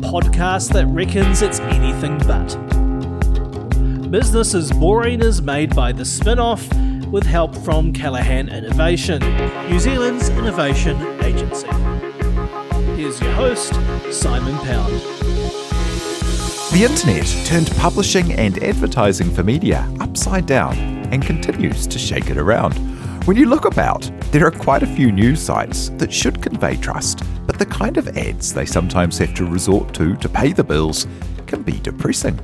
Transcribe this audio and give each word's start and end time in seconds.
podcast 0.00 0.72
that 0.72 0.86
reckons 0.86 1.42
it's 1.42 1.60
anything 1.60 2.18
but. 2.18 2.56
Business 4.10 4.54
is 4.54 4.72
Boring 4.72 5.22
is 5.22 5.40
made 5.40 5.74
by 5.74 5.92
The 5.92 6.02
Spinoff 6.02 6.66
with 7.10 7.24
help 7.24 7.54
from 7.56 7.92
Callaghan 7.92 8.48
Innovation, 8.48 9.20
New 9.68 9.78
Zealand's 9.78 10.28
innovation 10.30 10.96
agency. 11.22 11.68
Here's 12.96 13.20
your 13.20 13.32
host, 13.32 13.72
Simon 14.10 14.56
Pound. 14.58 14.92
The 16.72 16.86
internet 16.88 17.26
turned 17.46 17.70
publishing 17.76 18.32
and 18.32 18.62
advertising 18.62 19.30
for 19.30 19.42
media 19.42 19.86
upside 20.00 20.46
down 20.46 20.76
and 21.12 21.22
continues 21.22 21.86
to 21.86 21.98
shake 21.98 22.30
it 22.30 22.38
around. 22.38 22.72
When 23.26 23.36
you 23.36 23.46
look 23.46 23.66
about, 23.66 24.10
there 24.32 24.46
are 24.46 24.50
quite 24.50 24.82
a 24.82 24.86
few 24.86 25.12
news 25.12 25.40
sites 25.40 25.90
that 25.90 26.12
should 26.12 26.42
convey 26.42 26.76
trust, 26.76 27.22
but 27.46 27.58
the 27.58 27.66
kind 27.66 27.96
of 27.96 28.16
ads 28.16 28.52
they 28.52 28.66
sometimes 28.66 29.18
have 29.18 29.34
to 29.34 29.46
resort 29.46 29.92
to 29.94 30.16
to 30.16 30.28
pay 30.28 30.52
the 30.52 30.64
bills 30.64 31.06
can 31.46 31.62
be 31.62 31.78
depressing. 31.80 32.38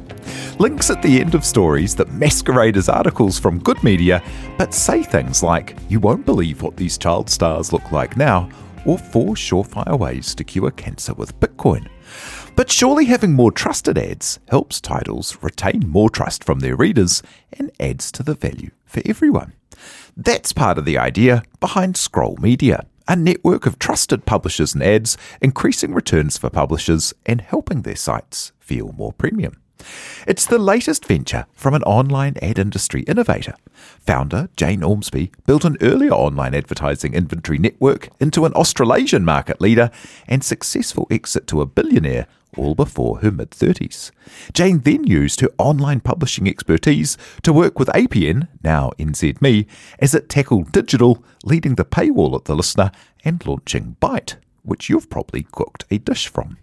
Links 0.58 0.90
at 0.90 1.00
the 1.02 1.20
end 1.20 1.34
of 1.34 1.44
stories 1.44 1.94
that 1.94 2.12
masquerade 2.12 2.76
as 2.76 2.88
articles 2.88 3.38
from 3.38 3.58
good 3.58 3.82
media, 3.82 4.22
but 4.58 4.74
say 4.74 5.02
things 5.02 5.42
like, 5.42 5.76
You 5.88 6.00
won't 6.00 6.26
believe 6.26 6.62
what 6.62 6.76
these 6.76 6.98
child 6.98 7.30
stars 7.30 7.72
look 7.72 7.90
like 7.92 8.16
now, 8.16 8.50
or 8.84 8.98
four 8.98 9.34
surefire 9.34 9.98
ways 9.98 10.34
to 10.34 10.44
cure 10.44 10.70
cancer 10.70 11.14
with 11.14 11.38
Bitcoin. 11.40 11.88
But 12.56 12.70
surely 12.70 13.04
having 13.04 13.34
more 13.34 13.52
trusted 13.52 13.96
ads 13.96 14.40
helps 14.48 14.80
titles 14.80 15.38
retain 15.42 15.88
more 15.88 16.10
trust 16.10 16.42
from 16.42 16.58
their 16.58 16.74
readers 16.74 17.22
and 17.52 17.70
adds 17.78 18.10
to 18.12 18.22
the 18.22 18.34
value 18.34 18.70
for 18.84 19.00
everyone. 19.06 19.52
That's 20.16 20.52
part 20.52 20.76
of 20.76 20.84
the 20.84 20.98
idea 20.98 21.44
behind 21.60 21.96
Scroll 21.96 22.36
Media, 22.40 22.84
a 23.08 23.16
network 23.16 23.66
of 23.66 23.78
trusted 23.78 24.26
publishers 24.26 24.74
and 24.74 24.82
ads, 24.82 25.16
increasing 25.40 25.94
returns 25.94 26.36
for 26.36 26.50
publishers 26.50 27.14
and 27.24 27.40
helping 27.40 27.82
their 27.82 27.96
sites 27.96 28.52
feel 28.60 28.92
more 28.92 29.12
premium. 29.14 29.56
It's 30.26 30.44
the 30.44 30.58
latest 30.58 31.06
venture 31.06 31.46
from 31.54 31.72
an 31.72 31.82
online 31.84 32.34
ad 32.42 32.58
industry 32.58 33.02
innovator. 33.02 33.54
Founder 34.00 34.50
Jane 34.56 34.82
Ormsby 34.82 35.30
built 35.46 35.64
an 35.64 35.78
earlier 35.80 36.10
online 36.10 36.54
advertising 36.54 37.14
inventory 37.14 37.58
network 37.58 38.10
into 38.20 38.44
an 38.44 38.52
Australasian 38.52 39.24
market 39.24 39.60
leader 39.60 39.90
and 40.26 40.44
successful 40.44 41.06
exit 41.10 41.46
to 41.46 41.62
a 41.62 41.66
billionaire 41.66 42.26
all 42.56 42.74
before 42.74 43.20
her 43.20 43.30
mid 43.30 43.50
30s. 43.50 44.10
Jane 44.52 44.80
then 44.80 45.04
used 45.04 45.40
her 45.40 45.50
online 45.58 46.00
publishing 46.00 46.48
expertise 46.48 47.16
to 47.42 47.52
work 47.52 47.78
with 47.78 47.88
APN, 47.88 48.48
now 48.62 48.92
NZME, 48.98 49.66
as 49.98 50.14
it 50.14 50.28
tackled 50.28 50.72
digital, 50.72 51.24
leading 51.44 51.74
the 51.74 51.84
paywall 51.84 52.34
at 52.36 52.46
the 52.46 52.56
listener 52.56 52.90
and 53.24 53.44
launching 53.46 53.96
Bite, 54.00 54.36
which 54.62 54.88
you've 54.88 55.10
probably 55.10 55.46
cooked 55.52 55.84
a 55.90 55.98
dish 55.98 56.28
from. 56.28 56.58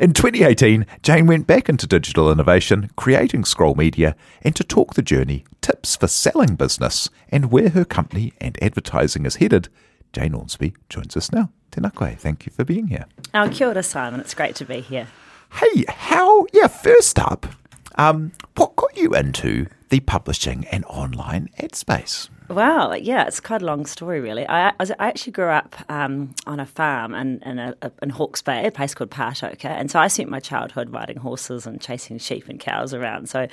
In 0.00 0.12
2018, 0.12 0.86
Jane 1.02 1.26
went 1.26 1.46
back 1.46 1.68
into 1.68 1.86
digital 1.86 2.30
innovation, 2.30 2.90
creating 2.96 3.44
Scroll 3.44 3.74
Media, 3.74 4.14
and 4.42 4.54
to 4.54 4.62
talk 4.62 4.94
the 4.94 5.02
journey, 5.02 5.44
tips 5.60 5.96
for 5.96 6.06
selling 6.06 6.54
business, 6.54 7.10
and 7.30 7.50
where 7.50 7.70
her 7.70 7.84
company 7.84 8.32
and 8.40 8.56
advertising 8.62 9.26
is 9.26 9.36
headed, 9.36 9.68
Jane 10.12 10.34
Ormsby 10.34 10.74
joins 10.88 11.16
us 11.16 11.32
now. 11.32 11.50
Tēnā 11.78 11.94
koe, 11.94 12.14
thank 12.18 12.44
you 12.44 12.52
for 12.52 12.64
being 12.64 12.88
here. 12.88 13.06
Oh, 13.34 13.48
kia 13.48 13.68
ora, 13.68 13.82
Simon. 13.82 14.20
It's 14.20 14.34
great 14.34 14.56
to 14.56 14.64
be 14.64 14.80
here. 14.80 15.06
Hey, 15.52 15.84
how, 15.88 16.46
yeah, 16.52 16.66
first 16.66 17.18
up, 17.18 17.46
um, 17.94 18.32
what 18.56 18.74
got 18.74 18.96
you 18.96 19.14
into 19.14 19.66
the 19.88 20.00
publishing 20.00 20.66
and 20.72 20.84
online 20.86 21.48
ad 21.58 21.76
space? 21.76 22.30
Wow, 22.48 22.94
yeah, 22.94 23.26
it's 23.26 23.40
quite 23.40 23.60
a 23.60 23.66
long 23.66 23.84
story, 23.84 24.20
really. 24.20 24.48
I, 24.48 24.70
I 24.70 24.86
actually 25.00 25.32
grew 25.32 25.50
up 25.50 25.76
um, 25.90 26.34
on 26.46 26.60
a 26.60 26.64
farm 26.64 27.14
in, 27.14 27.42
in, 27.42 27.74
in 28.00 28.08
Hawke's 28.08 28.40
Bay, 28.40 28.66
a 28.66 28.70
place 28.70 28.94
called 28.94 29.10
Patoka, 29.10 29.66
and 29.66 29.90
so 29.90 29.98
I 29.98 30.08
spent 30.08 30.30
my 30.30 30.40
childhood 30.40 30.90
riding 30.90 31.18
horses 31.18 31.66
and 31.66 31.78
chasing 31.78 32.16
sheep 32.16 32.48
and 32.48 32.58
cows 32.58 32.94
around. 32.94 33.28
So 33.28 33.48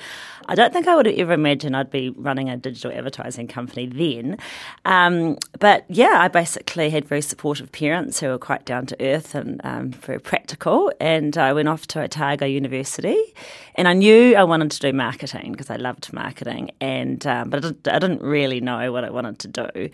I 0.46 0.54
don't 0.54 0.72
think 0.72 0.88
I 0.88 0.96
would 0.96 1.04
have 1.04 1.18
ever 1.18 1.34
imagined 1.34 1.76
I'd 1.76 1.90
be 1.90 2.08
running 2.08 2.48
a 2.48 2.56
digital 2.56 2.90
advertising 2.90 3.48
company 3.48 3.86
then. 3.86 4.38
Um, 4.86 5.36
but 5.58 5.84
yeah, 5.90 6.16
I 6.20 6.28
basically 6.28 6.88
had 6.88 7.04
very 7.04 7.20
supportive 7.20 7.72
parents 7.72 8.20
who 8.20 8.28
were 8.28 8.38
quite 8.38 8.64
down 8.64 8.86
to 8.86 8.96
earth 8.98 9.34
and 9.34 9.60
um, 9.62 9.90
very 9.90 10.20
practical, 10.20 10.90
and 11.00 11.36
I 11.36 11.52
went 11.52 11.68
off 11.68 11.86
to 11.88 12.02
Otago 12.02 12.46
University, 12.46 13.34
and 13.74 13.88
I 13.88 13.92
knew 13.92 14.34
I 14.36 14.44
wanted 14.44 14.70
to 14.70 14.80
do 14.80 14.94
marketing 14.94 15.52
because 15.52 15.68
I 15.68 15.76
loved 15.76 16.10
marketing, 16.14 16.70
and 16.80 17.26
um, 17.26 17.50
but 17.50 17.62
I 17.62 17.98
didn't 17.98 18.22
really 18.22 18.62
know 18.62 18.85
know 18.86 18.92
what 18.92 19.04
I 19.04 19.10
wanted 19.10 19.38
to 19.40 19.48
do. 19.48 19.90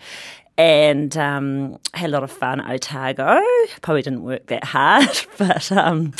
And 0.57 1.17
um, 1.17 1.79
had 1.93 2.09
a 2.09 2.13
lot 2.13 2.23
of 2.23 2.31
fun 2.31 2.61
at 2.61 2.69
Otago. 2.69 3.41
Probably 3.81 4.03
didn't 4.03 4.23
work 4.23 4.47
that 4.47 4.63
hard, 4.63 5.25
but 5.37 5.71
um, 5.71 6.13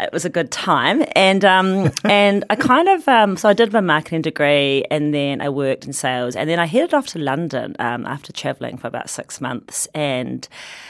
it 0.00 0.12
was 0.12 0.24
a 0.24 0.30
good 0.30 0.50
time. 0.50 1.04
And 1.14 1.44
um, 1.44 1.90
and 2.04 2.44
I 2.50 2.56
kind 2.56 2.88
of 2.88 3.06
um, 3.08 3.36
so 3.36 3.48
I 3.48 3.52
did 3.52 3.72
my 3.72 3.80
marketing 3.80 4.22
degree, 4.22 4.84
and 4.90 5.12
then 5.12 5.40
I 5.40 5.48
worked 5.48 5.86
in 5.86 5.92
sales, 5.92 6.36
and 6.36 6.48
then 6.48 6.58
I 6.58 6.66
headed 6.66 6.94
off 6.94 7.06
to 7.08 7.18
London 7.18 7.74
um, 7.78 8.06
after 8.06 8.32
travelling 8.32 8.78
for 8.78 8.86
about 8.86 9.10
six 9.10 9.40
months, 9.40 9.86
and 9.94 10.48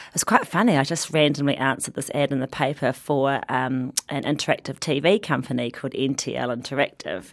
it 0.09 0.13
was 0.15 0.23
quite 0.23 0.47
funny. 0.47 0.75
I 0.75 0.83
just 0.83 1.11
randomly 1.11 1.55
answered 1.55 1.93
this 1.93 2.09
ad 2.15 2.31
in 2.31 2.39
the 2.39 2.47
paper 2.47 2.93
for 2.93 3.41
um, 3.47 3.93
an 4.09 4.23
interactive 4.23 4.79
TV 4.79 5.21
company 5.21 5.69
called 5.69 5.93
NTL 5.93 6.55
Interactive, 6.57 7.25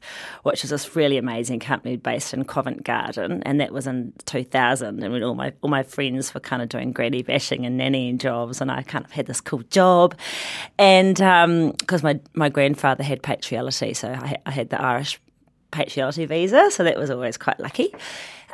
which 0.43 0.63
is 0.63 0.69
this 0.69 0.95
really 0.95 1.17
amazing 1.17 1.61
company 1.61 1.97
based 1.97 2.35
in 2.35 2.45
Covent 2.45 2.85
Garden, 2.85 3.43
and 3.45 3.61
that 3.61 3.73
was 3.73 3.87
in 3.87 4.13
2000. 4.27 5.03
And 5.03 5.13
when 5.13 5.23
all 5.23 5.35
my 5.35 5.53
all 5.63 5.71
my 5.71 5.83
friends 5.83 6.35
were 6.35 6.41
kind 6.41 6.61
of 6.61 6.69
doing 6.69 6.93
granny 6.93 7.23
bashing 7.23 7.65
and 7.65 7.81
nannying 7.81 8.19
jobs, 8.19 8.61
and 8.61 8.71
I 8.71 8.83
kind 8.83 9.05
of 9.05 9.11
had 9.11 9.27
this 9.27 9.41
cool 9.41 9.63
job, 9.71 10.15
and 10.79 11.21
because 11.73 12.05
um, 12.05 12.09
my 12.09 12.21
my 12.35 12.49
grandfather 12.49 13.03
had 13.03 13.23
patriality, 13.23 13.95
so 13.95 14.13
I, 14.13 14.37
I 14.47 14.51
had 14.51 14.71
the 14.71 14.81
Irish 14.81 15.21
patriality 15.73 16.27
visa, 16.27 16.71
so 16.71 16.85
that 16.85 16.97
was 16.97 17.11
always 17.11 17.37
quite 17.37 17.61
lucky. 17.61 17.93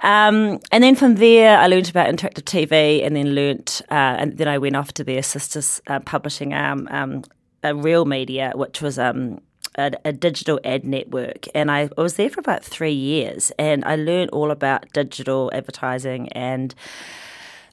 Um, 0.02 0.58
and 0.72 0.82
then 0.82 0.96
from 0.96 1.14
there, 1.16 1.58
I 1.58 1.68
learned 1.68 1.88
about 1.88 2.08
interactive 2.08 2.42
TV, 2.42 3.04
and 3.06 3.14
then 3.14 3.34
learnt, 3.34 3.82
uh, 3.90 4.16
and 4.18 4.36
then 4.36 4.48
I 4.48 4.58
went 4.58 4.74
off 4.74 4.92
to 4.94 5.04
their 5.04 5.22
sister's 5.22 5.80
uh, 5.86 6.00
publishing 6.00 6.52
arm, 6.52 6.88
um, 6.90 7.22
a 7.62 7.74
Real 7.74 8.04
Media, 8.04 8.52
which 8.56 8.82
was 8.82 8.98
um, 8.98 9.40
a, 9.76 9.92
a, 10.04 10.12
digital 10.12 10.58
ad 10.64 10.84
network, 10.84 11.46
and 11.54 11.70
I, 11.70 11.88
was 11.96 12.14
there 12.14 12.28
for 12.30 12.40
about 12.40 12.64
three 12.64 12.92
years, 12.92 13.52
and 13.58 13.84
I 13.84 13.94
learned 13.94 14.30
all 14.30 14.50
about 14.50 14.92
digital 14.92 15.50
advertising 15.54 16.28
and. 16.30 16.74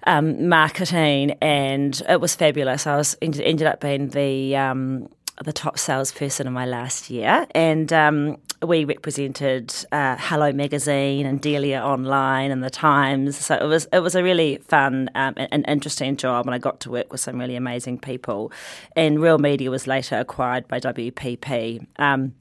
Um, 0.08 0.48
marketing, 0.48 1.32
and 1.42 2.02
it 2.08 2.22
was 2.22 2.34
fabulous. 2.34 2.88
I 2.88 2.96
was 2.96 3.18
ended 3.22 3.64
up 3.64 3.82
being 3.82 4.08
the 4.08 4.56
um, 4.56 5.10
the 5.44 5.54
top 5.54 5.80
salesperson 5.80 6.48
in 6.48 6.54
my 6.54 6.66
last 6.66 7.10
year, 7.10 7.48
and 7.52 7.92
um, 7.94 8.38
we 8.62 8.84
represented 8.84 9.74
uh, 9.92 10.18
Hello 10.20 10.52
Magazine 10.52 11.26
and 11.26 11.40
Delia 11.40 11.82
Online 11.82 12.52
and 12.52 12.64
the 12.64 12.70
Times. 12.70 13.38
So 13.38 13.56
it 13.56 13.66
was 13.66 13.88
it 13.94 14.00
was 14.00 14.16
a 14.16 14.24
really 14.24 14.58
fun 14.58 15.10
um, 15.16 15.34
and, 15.38 15.66
interesting 15.68 16.18
job, 16.18 16.46
and 16.46 16.54
I 16.54 16.58
got 16.58 16.80
to 16.82 16.92
work 16.92 17.12
with 17.12 17.22
some 17.22 17.40
really 17.40 17.56
amazing 17.56 18.00
people. 18.00 18.52
And 18.96 19.22
Real 19.22 19.38
Media 19.38 19.72
was 19.72 19.88
later 19.88 20.18
acquired 20.20 20.68
by 20.68 20.80
WPP. 20.80 21.86
Um, 21.98 22.34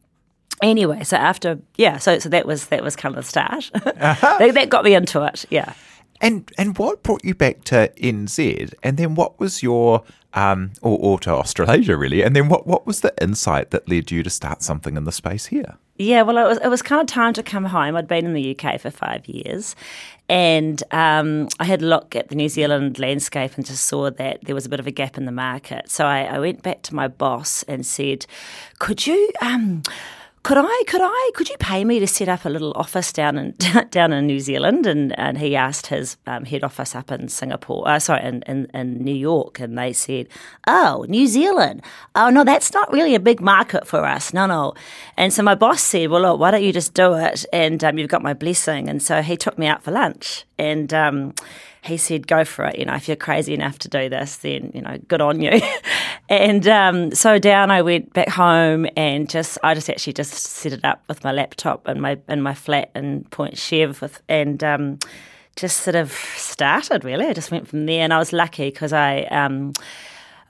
anyway, 0.62 1.05
so 1.05 1.17
after 1.17 1.61
yeah, 1.77 1.99
so 1.99 2.19
so 2.19 2.29
that 2.29 2.47
was 2.47 2.67
that 2.67 2.83
was 2.83 2.97
kind 2.97 3.17
of 3.17 3.25
the 3.25 3.29
start. 3.29 3.71
Uh-huh. 3.99 4.39
that, 4.39 4.55
that 4.55 4.69
got 4.69 4.85
me 4.85 4.95
into 4.95 5.23
it. 5.25 5.45
Yeah. 5.50 5.73
And 6.21 6.50
and 6.59 6.77
what 6.79 7.03
brought 7.03 7.25
you 7.25 7.35
back 7.35 7.65
to 7.65 7.93
NZ? 7.97 8.75
And 8.83 8.97
then 8.97 9.15
what 9.15 9.39
was 9.39 9.62
your 9.62 10.03
um, 10.35 10.73
or, 10.83 10.99
or 10.99 11.19
to 11.21 11.31
Australasia, 11.31 11.97
really. 11.97 12.23
And 12.23 12.37
then 12.37 12.49
what, 12.49 12.67
what 12.67 12.87
was 12.87 13.01
the 13.01 13.15
insight 13.21 13.71
that 13.71 13.89
led 13.89 14.11
you 14.11 14.23
to 14.23 14.31
start 14.31 14.63
something 14.63 14.97
in 14.97 15.05
the 15.05 15.13
space 15.13 15.47
here? 15.47 15.77
Yeah, 15.97 16.23
well, 16.23 16.39
it 16.39 16.47
was 16.47 16.59
it 16.59 16.69
was 16.69 16.81
kind 16.81 17.01
of 17.01 17.09
time 17.09 17.33
to 17.33 17.43
come 17.43 17.65
home. 17.65 17.97
I'd 17.97 18.07
been 18.07 18.25
in 18.25 18.33
the 18.33 18.57
UK 18.57 18.81
for 18.81 18.89
five 18.89 19.27
years, 19.27 19.75
and 20.29 20.81
um, 20.93 21.49
I 21.59 21.65
had 21.65 21.83
a 21.83 21.87
look 21.87 22.15
at 22.15 22.29
the 22.29 22.37
New 22.37 22.49
Zealand 22.49 23.01
landscape 23.01 23.57
and 23.57 23.67
just 23.67 23.87
saw 23.87 24.09
that 24.09 24.45
there 24.45 24.55
was 24.55 24.65
a 24.65 24.69
bit 24.69 24.79
of 24.79 24.87
a 24.87 24.93
gap 24.93 25.19
in 25.19 25.25
the 25.25 25.33
market. 25.33 25.91
So 25.91 26.07
I, 26.07 26.23
I 26.23 26.39
went 26.39 26.63
back 26.63 26.83
to 26.83 26.95
my 26.95 27.09
boss 27.09 27.65
and 27.65 27.85
said, 27.85 28.27
"Could 28.79 29.09
you?" 29.09 29.29
Um, 29.43 29.83
could 30.43 30.56
I, 30.58 30.82
could 30.87 31.00
I, 31.02 31.31
could 31.35 31.49
you 31.49 31.56
pay 31.58 31.85
me 31.85 31.99
to 31.99 32.06
set 32.06 32.29
up 32.29 32.44
a 32.44 32.49
little 32.49 32.73
office 32.76 33.12
down 33.12 33.37
in 33.37 33.55
down 33.90 34.12
in 34.12 34.26
New 34.26 34.40
Zealand? 34.40 34.87
And 34.87 35.19
and 35.19 35.38
he 35.38 35.56
asked 35.56 35.88
his 35.88 36.17
um, 36.26 36.44
head 36.44 36.64
office 36.64 36.94
up 36.94 37.11
in 37.11 37.29
Singapore, 37.29 37.88
uh, 37.88 37.99
sorry, 37.99 38.25
in, 38.25 38.43
in, 38.43 38.67
in 38.73 39.05
New 39.05 39.14
York, 39.14 39.61
and 39.61 39.76
they 39.76 39.93
said, 39.93 40.29
"Oh, 40.67 41.05
New 41.08 41.26
Zealand. 41.26 41.82
Oh 42.14 42.31
no, 42.31 42.44
that's 42.44 42.73
not 42.73 42.93
really 42.93 43.14
a 43.14 43.20
big 43.20 43.40
market 43.40 43.87
for 43.87 44.05
us. 44.05 44.32
No, 44.32 44.46
no." 44.46 44.75
And 45.17 45.32
so 45.32 45.43
my 45.43 45.55
boss 45.55 45.82
said, 45.82 46.11
"Well, 46.11 46.23
look, 46.23 46.40
why 46.40 46.50
don't 46.50 46.62
you 46.62 46.73
just 46.73 46.94
do 46.94 47.14
it? 47.14 47.44
And 47.52 47.82
um, 47.85 47.99
you've 47.99 48.11
got 48.11 48.23
my 48.23 48.35
blessing." 48.35 48.88
And 48.88 49.02
so 49.02 49.23
he 49.23 49.37
took 49.37 49.58
me 49.58 49.67
out 49.67 49.82
for 49.82 49.90
lunch, 49.90 50.44
and. 50.58 50.93
Um, 50.94 51.35
he 51.88 51.96
said, 51.96 52.26
"Go 52.26 52.44
for 52.44 52.67
it. 52.67 52.79
You 52.79 52.85
know, 52.85 52.94
if 52.94 53.08
you're 53.08 53.17
crazy 53.17 53.55
enough 53.55 53.79
to 53.81 53.88
do 53.88 54.08
this, 54.08 54.37
then 54.37 54.70
you 54.75 54.82
know, 54.82 54.99
good 55.08 55.20
on 55.20 55.40
you." 55.40 55.61
and 56.29 56.67
um, 56.69 57.14
so 57.14 57.38
down, 57.38 57.70
I 57.70 57.82
went 57.82 58.12
back 58.12 58.29
home 58.29 58.87
and 58.96 59.29
just, 59.29 59.58
I 59.62 59.75
just 59.75 59.90
actually 59.90 60.12
just 60.12 60.32
set 60.35 60.73
it 60.73 60.85
up 60.85 61.02
with 61.08 61.25
my 61.25 61.32
laptop 61.32 61.88
in 61.88 62.00
my 62.00 62.19
in 62.29 62.43
my 62.43 62.55
flat 62.55 62.90
in 62.94 63.25
Point 63.25 63.58
Chev 63.58 64.00
with 64.00 64.23
and. 64.29 64.62
Um, 64.62 64.99
just 65.56 65.79
sort 65.79 65.96
of 65.96 66.12
started 66.12 67.02
really. 67.02 67.26
I 67.26 67.32
just 67.32 67.50
went 67.50 67.67
from 67.67 67.87
there, 67.87 68.05
and 68.05 68.14
I 68.14 68.19
was 68.19 68.32
lucky 68.32 68.70
because 68.70 68.93
I 68.93 69.23
um, 69.23 69.73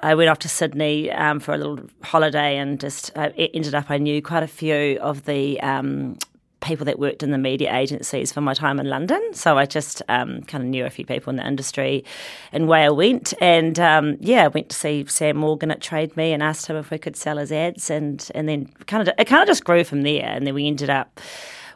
I 0.01 0.15
went 0.15 0.31
off 0.31 0.39
to 0.41 0.49
Sydney 0.49 1.11
um, 1.11 1.41
for 1.41 1.55
a 1.55 1.57
little 1.57 1.81
holiday, 2.03 2.59
and 2.59 2.79
just 2.79 3.11
uh, 3.17 3.31
ended 3.37 3.75
up 3.75 3.91
I 3.91 3.99
knew 3.99 4.23
quite 4.23 4.43
a 4.43 4.49
few 4.49 4.99
of 5.01 5.25
the 5.25 5.61
um, 5.61 6.19
people 6.61 6.85
that 6.87 6.99
worked 6.99 7.23
in 7.23 7.31
the 7.31 7.39
media 7.39 7.75
agencies 7.75 8.33
for 8.33 8.41
my 8.41 8.55
time 8.55 8.81
in 8.81 8.89
London. 8.89 9.23
So 9.33 9.59
I 9.59 9.67
just 9.67 10.03
um, 10.09 10.43
kind 10.43 10.65
of 10.65 10.69
knew 10.69 10.85
a 10.85 10.91
few 10.91 11.07
people 11.07 11.31
in 11.31 11.37
the 11.37 11.47
industry 11.47 12.05
and 12.53 12.65
away 12.65 12.85
I 12.85 12.91
went. 12.91 13.33
And 13.41 13.79
um, 13.79 14.17
yeah, 14.21 14.45
I 14.45 14.49
went 14.49 14.69
to 14.71 14.77
see 14.77 15.05
Sam 15.07 15.37
Morgan 15.37 15.71
at 15.71 15.81
Trade 15.81 16.17
Me 16.17 16.33
and 16.33 16.43
asked 16.43 16.67
him 16.67 16.77
if 16.77 16.91
we 16.91 16.99
could 16.99 17.17
sell 17.17 17.39
his 17.39 17.53
ads. 17.53 17.91
And, 17.91 18.29
and 18.35 18.49
then 18.49 18.67
kind 18.87 19.07
of 19.07 19.15
it 19.19 19.25
kind 19.27 19.43
of 19.43 19.49
just 19.49 19.65
grew 19.65 19.85
from 19.85 20.03
there. 20.03 20.27
And 20.27 20.47
then 20.47 20.55
we 20.55 20.67
ended 20.67 20.91
up 20.91 21.21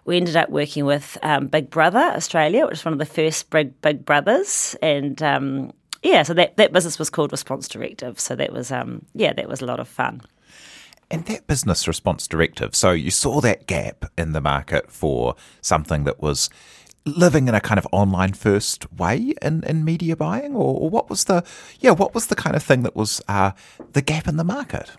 we 0.04 0.16
ended 0.16 0.36
up 0.36 0.50
working 0.50 0.84
with 0.84 1.16
um, 1.22 1.46
Big 1.46 1.70
Brother 1.70 1.98
Australia, 1.98 2.64
which 2.64 2.72
was 2.72 2.84
one 2.84 2.92
of 2.92 2.98
the 2.98 3.06
first 3.06 3.50
big 3.50 3.80
Big 3.82 4.04
Brothers, 4.04 4.74
and 4.82 5.22
um, 5.22 5.72
yeah, 6.02 6.24
so 6.24 6.34
that, 6.34 6.56
that 6.56 6.72
business 6.72 6.98
was 6.98 7.10
called 7.10 7.30
Response 7.30 7.68
Directive. 7.68 8.18
So 8.18 8.34
that 8.34 8.52
was 8.52 8.72
um, 8.72 9.06
yeah, 9.14 9.32
that 9.32 9.48
was 9.48 9.62
a 9.62 9.66
lot 9.66 9.78
of 9.78 9.88
fun. 9.88 10.22
And 11.12 11.26
that 11.26 11.46
business 11.46 11.86
response 11.86 12.26
directive, 12.26 12.74
so 12.74 12.92
you 12.92 13.10
saw 13.10 13.42
that 13.42 13.66
gap 13.66 14.10
in 14.16 14.32
the 14.32 14.40
market 14.40 14.90
for 14.90 15.36
something 15.60 16.04
that 16.04 16.22
was 16.22 16.48
living 17.04 17.48
in 17.48 17.54
a 17.54 17.60
kind 17.60 17.78
of 17.78 17.86
online 17.92 18.32
first 18.32 18.90
way 18.94 19.34
in, 19.42 19.62
in 19.64 19.84
media 19.84 20.16
buying, 20.16 20.54
or, 20.54 20.80
or 20.80 20.88
what 20.88 21.10
was 21.10 21.24
the 21.24 21.44
yeah 21.80 21.90
what 21.90 22.14
was 22.14 22.28
the 22.28 22.34
kind 22.34 22.56
of 22.56 22.62
thing 22.62 22.82
that 22.82 22.96
was 22.96 23.20
uh, 23.28 23.50
the 23.92 24.00
gap 24.00 24.26
in 24.26 24.38
the 24.38 24.44
market? 24.44 24.90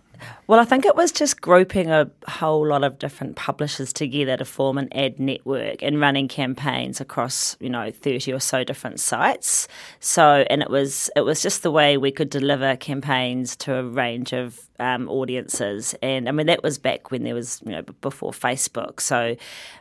Well, 0.48 0.60
I 0.60 0.66
think 0.66 0.86
it 0.86 0.96
was 0.96 1.12
just 1.12 1.42
grouping 1.42 1.90
a 1.90 2.10
whole 2.28 2.68
lot 2.68 2.84
of 2.84 3.00
different 3.00 3.36
publishers 3.36 3.94
together 3.94 4.38
to 4.38 4.46
form 4.46 4.78
an 4.78 4.90
ad 4.94 5.20
network 5.20 5.82
and 5.82 6.00
running 6.00 6.28
campaigns 6.28 7.00
across, 7.00 7.56
you 7.60 7.70
know, 7.70 7.92
30 7.92 8.34
or 8.34 8.40
so 8.40 8.64
different 8.64 9.00
sites. 9.00 9.68
So, 10.00 10.46
and 10.50 10.62
it 10.62 10.70
was 10.70 11.10
it 11.16 11.22
was 11.22 11.42
just 11.42 11.64
the 11.64 11.72
way 11.72 11.98
we 11.98 12.12
could 12.12 12.30
deliver 12.30 12.76
campaigns 12.76 13.56
to 13.58 13.76
a 13.76 13.84
range 13.84 14.34
of 14.34 14.60
um, 14.80 15.08
audiences. 15.10 15.96
And 16.02 16.28
I 16.28 16.32
mean, 16.32 16.48
that 16.48 16.62
was 16.62 16.78
back 16.78 17.10
when 17.10 17.24
there 17.24 17.36
was, 17.36 17.62
you 17.66 17.72
know, 17.72 17.82
before 18.02 18.32
Facebook. 18.32 19.00
So, 19.00 19.36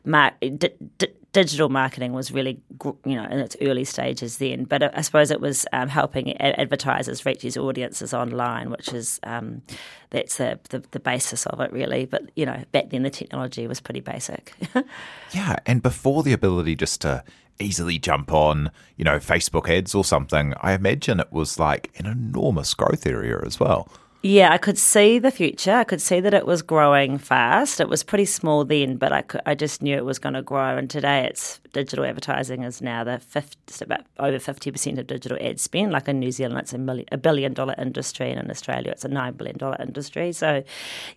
Mark, 0.04 0.34
d- 0.40 0.70
d- 0.98 1.08
digital 1.32 1.68
marketing 1.68 2.12
was 2.12 2.30
really, 2.30 2.60
you 3.04 3.16
know, 3.16 3.24
in 3.24 3.38
its 3.38 3.56
early 3.60 3.84
stages 3.84 4.36
then. 4.36 4.64
But 4.64 4.96
I 4.96 5.00
suppose 5.00 5.30
it 5.30 5.40
was 5.40 5.66
um, 5.72 5.88
helping 5.88 6.38
advertisers 6.40 7.24
reach 7.24 7.40
these 7.40 7.56
audiences 7.56 8.12
online, 8.12 8.70
which 8.70 8.92
is 8.92 9.18
um, 9.22 9.62
that's 10.10 10.36
the, 10.36 10.60
the, 10.68 10.80
the 10.90 11.00
basis 11.00 11.46
of 11.46 11.60
it 11.60 11.72
really. 11.72 12.04
But 12.04 12.30
you 12.36 12.46
know, 12.46 12.62
back 12.72 12.90
then 12.90 13.02
the 13.02 13.10
technology 13.10 13.66
was 13.66 13.80
pretty 13.80 14.00
basic. 14.00 14.54
yeah, 15.32 15.56
and 15.66 15.82
before 15.82 16.22
the 16.22 16.32
ability 16.32 16.76
just 16.76 17.00
to 17.00 17.24
easily 17.58 17.98
jump 17.98 18.32
on, 18.32 18.70
you 18.96 19.04
know, 19.04 19.18
Facebook 19.18 19.68
ads 19.68 19.94
or 19.94 20.04
something, 20.04 20.54
I 20.60 20.72
imagine 20.72 21.20
it 21.20 21.32
was 21.32 21.58
like 21.58 21.90
an 21.96 22.06
enormous 22.06 22.74
growth 22.74 23.06
area 23.06 23.40
as 23.44 23.58
well. 23.58 23.88
Yeah, 24.22 24.52
I 24.52 24.58
could 24.58 24.78
see 24.78 25.18
the 25.18 25.32
future. 25.32 25.72
I 25.72 25.84
could 25.84 26.00
see 26.00 26.20
that 26.20 26.32
it 26.34 26.46
was 26.46 26.62
growing 26.62 27.18
fast. 27.18 27.80
It 27.80 27.88
was 27.88 28.04
pretty 28.04 28.24
small 28.24 28.64
then, 28.64 28.96
but 28.96 29.12
I, 29.12 29.22
could, 29.22 29.40
I 29.46 29.56
just 29.56 29.82
knew 29.82 29.96
it 29.96 30.04
was 30.04 30.20
going 30.20 30.34
to 30.34 30.42
grow. 30.42 30.76
And 30.76 30.88
today, 30.88 31.26
it's 31.26 31.60
digital 31.72 32.04
advertising 32.04 32.62
is 32.62 32.82
now 32.82 33.02
the 33.02 33.18
50, 33.18 33.84
about 33.84 34.02
over 34.18 34.38
fifty 34.38 34.70
percent 34.70 34.98
of 34.98 35.06
digital 35.06 35.38
ad 35.40 35.58
spend. 35.58 35.92
Like 35.92 36.08
in 36.08 36.18
New 36.18 36.30
Zealand, 36.30 36.58
it's 36.60 36.72
a, 36.72 36.78
million, 36.78 37.06
a 37.10 37.18
billion 37.18 37.54
dollar 37.54 37.74
industry, 37.78 38.30
and 38.30 38.40
in 38.40 38.50
Australia, 38.50 38.90
it's 38.92 39.04
a 39.04 39.08
nine 39.08 39.34
billion 39.34 39.56
dollar 39.56 39.76
industry. 39.80 40.32
So, 40.32 40.62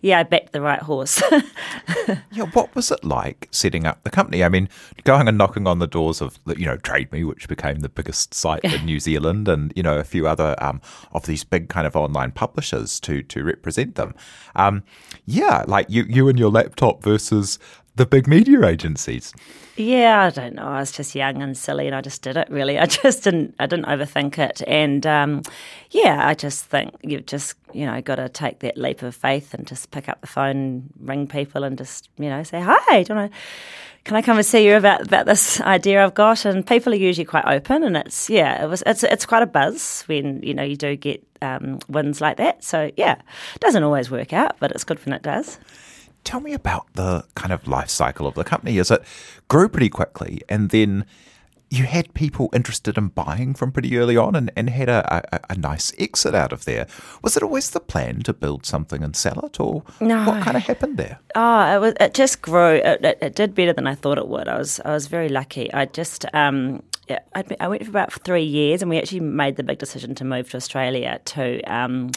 yeah, 0.00 0.20
I 0.20 0.22
backed 0.22 0.52
the 0.52 0.60
right 0.60 0.80
horse. 0.80 1.22
yeah, 2.32 2.46
what 2.52 2.74
was 2.74 2.90
it 2.90 3.04
like 3.04 3.48
setting 3.50 3.86
up 3.86 4.02
the 4.02 4.10
company? 4.10 4.42
I 4.42 4.48
mean, 4.48 4.68
going 5.04 5.28
and 5.28 5.38
knocking 5.38 5.66
on 5.66 5.78
the 5.78 5.86
doors 5.86 6.20
of 6.20 6.38
you 6.46 6.66
know 6.66 6.76
Trade 6.78 7.12
Me, 7.12 7.24
which 7.24 7.48
became 7.48 7.80
the 7.80 7.88
biggest 7.88 8.34
site 8.34 8.64
in 8.64 8.84
New 8.84 9.00
Zealand, 9.00 9.48
and 9.48 9.72
you 9.76 9.82
know 9.82 9.98
a 9.98 10.04
few 10.04 10.26
other 10.26 10.56
um, 10.58 10.80
of 11.12 11.26
these 11.26 11.44
big 11.44 11.68
kind 11.68 11.86
of 11.86 11.94
online 11.94 12.32
publishers 12.32 12.98
to 13.00 13.22
to 13.24 13.44
represent 13.44 13.94
them. 13.94 14.14
Um, 14.54 14.82
yeah, 15.26 15.64
like 15.66 15.86
you 15.88 16.04
you 16.08 16.28
and 16.28 16.38
your 16.38 16.50
laptop 16.50 17.02
versus 17.02 17.58
the 17.96 18.06
big 18.06 18.26
media 18.28 18.64
agencies. 18.64 19.32
Yeah, 19.76 20.24
I 20.24 20.30
don't 20.30 20.54
know. 20.54 20.66
I 20.66 20.80
was 20.80 20.92
just 20.92 21.14
young 21.14 21.42
and 21.42 21.56
silly, 21.56 21.86
and 21.86 21.94
I 21.94 22.00
just 22.00 22.22
did 22.22 22.36
it. 22.36 22.48
Really, 22.50 22.78
I 22.78 22.86
just 22.86 23.24
didn't. 23.24 23.54
I 23.58 23.66
didn't 23.66 23.86
overthink 23.86 24.38
it, 24.38 24.62
and 24.66 25.06
um, 25.06 25.42
yeah, 25.90 26.26
I 26.26 26.34
just 26.34 26.66
think 26.66 26.94
you've 27.02 27.26
just 27.26 27.56
you 27.72 27.86
know 27.86 28.00
got 28.00 28.16
to 28.16 28.28
take 28.28 28.60
that 28.60 28.78
leap 28.78 29.02
of 29.02 29.14
faith 29.14 29.52
and 29.52 29.66
just 29.66 29.90
pick 29.90 30.08
up 30.08 30.20
the 30.20 30.26
phone, 30.26 30.90
ring 31.00 31.26
people, 31.26 31.64
and 31.64 31.76
just 31.76 32.08
you 32.18 32.28
know 32.28 32.42
say 32.42 32.60
hi. 32.60 33.02
Do 33.02 33.12
you 33.12 33.18
want 33.18 33.32
to? 33.32 33.38
Can 34.04 34.14
I 34.14 34.22
come 34.22 34.36
and 34.36 34.46
see 34.46 34.64
you 34.64 34.76
about 34.76 35.02
about 35.02 35.26
this 35.26 35.60
idea 35.62 36.04
I've 36.04 36.14
got? 36.14 36.44
And 36.44 36.64
people 36.66 36.92
are 36.92 36.96
usually 36.96 37.24
quite 37.24 37.44
open, 37.46 37.82
and 37.82 37.96
it's 37.96 38.30
yeah, 38.30 38.62
it 38.62 38.68
was 38.68 38.82
it's 38.86 39.02
it's 39.04 39.26
quite 39.26 39.42
a 39.42 39.46
buzz 39.46 40.04
when 40.06 40.42
you 40.42 40.54
know 40.54 40.62
you 40.62 40.76
do 40.76 40.96
get 40.96 41.26
um, 41.42 41.80
wins 41.88 42.20
like 42.20 42.36
that. 42.36 42.62
So 42.62 42.90
yeah, 42.96 43.16
it 43.54 43.60
doesn't 43.60 43.82
always 43.82 44.10
work 44.10 44.32
out, 44.32 44.56
but 44.60 44.70
it's 44.70 44.84
good 44.84 45.04
when 45.04 45.12
it 45.14 45.22
does 45.22 45.58
tell 46.26 46.40
me 46.40 46.52
about 46.52 46.92
the 46.94 47.24
kind 47.34 47.52
of 47.52 47.66
life 47.66 47.88
cycle 47.88 48.26
of 48.26 48.34
the 48.34 48.44
company. 48.44 48.76
Is 48.76 48.90
it 48.90 49.02
grew 49.48 49.68
pretty 49.68 49.88
quickly 49.88 50.42
and 50.48 50.70
then 50.70 51.06
you 51.68 51.84
had 51.84 52.14
people 52.14 52.48
interested 52.52 52.96
in 52.96 53.08
buying 53.08 53.54
from 53.54 53.72
pretty 53.72 53.96
early 53.98 54.16
on 54.16 54.36
and, 54.36 54.52
and 54.56 54.70
had 54.70 54.88
a, 54.88 55.26
a, 55.34 55.40
a, 55.50 55.56
nice 55.56 55.92
exit 55.98 56.34
out 56.34 56.52
of 56.52 56.64
there. 56.64 56.86
Was 57.22 57.36
it 57.36 57.42
always 57.42 57.70
the 57.70 57.80
plan 57.80 58.20
to 58.22 58.32
build 58.32 58.64
something 58.64 59.02
and 59.02 59.16
sell 59.16 59.44
it, 59.44 59.58
or 59.58 59.82
no. 60.00 60.24
what 60.24 60.42
kind 60.42 60.56
of 60.56 60.62
happened 60.62 60.96
there? 60.96 61.18
Oh, 61.34 61.76
it 61.76 61.80
was. 61.80 61.94
It 61.98 62.14
just 62.14 62.40
grew. 62.40 62.74
It, 62.76 63.04
it, 63.04 63.18
it, 63.20 63.34
did 63.34 63.54
better 63.54 63.72
than 63.72 63.86
I 63.86 63.96
thought 63.96 64.18
it 64.18 64.28
would. 64.28 64.48
I 64.48 64.58
was 64.58 64.80
I 64.84 64.92
was 64.92 65.08
very 65.08 65.28
lucky. 65.28 65.72
I 65.72 65.86
just 65.86 66.24
um, 66.34 66.82
yeah, 67.08 67.20
been, 67.34 67.56
i 67.60 67.68
went 67.68 67.84
for 67.84 67.90
about 67.90 68.12
three 68.12 68.42
years, 68.42 68.82
and 68.82 68.90
we 68.90 68.98
actually 68.98 69.20
made 69.20 69.56
the 69.56 69.62
big 69.62 69.78
decision 69.78 70.14
to 70.16 70.24
move 70.24 70.50
to 70.50 70.56
Australia 70.56 71.20
too, 71.24 71.58
because 71.58 71.84
um, 71.84 72.10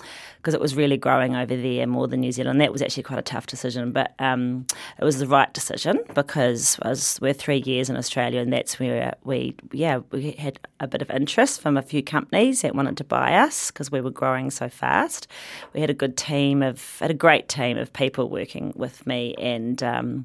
it 0.45 0.59
was 0.59 0.75
really 0.75 0.97
growing 0.97 1.35
over 1.35 1.55
there 1.55 1.85
more 1.85 2.07
than 2.07 2.21
New 2.21 2.31
Zealand. 2.31 2.59
That 2.59 2.71
was 2.71 2.81
actually 2.81 3.03
quite 3.03 3.19
a 3.19 3.23
tough 3.23 3.45
decision, 3.45 3.91
but 3.91 4.15
um, 4.17 4.65
it 4.99 5.03
was 5.03 5.19
the 5.19 5.27
right 5.27 5.53
decision 5.53 5.99
because 6.15 6.79
was, 6.83 7.19
we're 7.21 7.33
three 7.33 7.61
years 7.65 7.89
in 7.89 7.97
Australia, 7.97 8.41
and 8.41 8.51
that's 8.51 8.79
where 8.79 9.15
we, 9.23 9.38
yeah, 9.71 9.99
we 10.11 10.31
had 10.31 10.59
a 10.79 10.87
bit 10.87 11.01
of 11.01 11.09
interest 11.09 11.61
from 11.61 11.77
a 11.77 11.81
few 11.81 12.03
companies 12.03 12.61
that 12.61 12.75
wanted 12.75 12.97
to 12.97 13.03
buy 13.03 13.35
us 13.35 13.71
because 13.71 13.91
we 13.91 14.01
were 14.01 14.11
growing 14.11 14.51
so 14.51 14.69
fast. 14.69 15.27
We 15.73 15.81
had 15.81 15.89
a 15.89 15.93
good 15.93 16.15
team 16.17 16.61
of, 16.63 16.99
had 16.99 17.11
a 17.11 17.15
great 17.15 17.47
team 17.47 17.77
of 17.77 17.91
people 17.93 18.29
working 18.29 18.73
with 18.75 19.05
me, 19.05 19.35
and 19.37 19.81
um, 19.83 20.23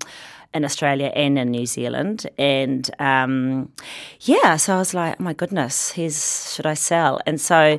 in 0.54 0.64
Australia 0.64 1.12
and 1.14 1.38
in 1.38 1.50
New 1.50 1.66
Zealand. 1.66 2.26
And 2.38 2.88
um, 2.98 3.72
yeah, 4.20 4.56
so 4.56 4.76
I 4.76 4.78
was 4.78 4.94
like, 4.94 5.16
oh 5.18 5.22
my 5.22 5.32
goodness, 5.32 5.90
here's 5.90 6.54
should 6.54 6.66
I 6.66 6.74
sell? 6.74 7.20
And 7.26 7.40
so 7.40 7.78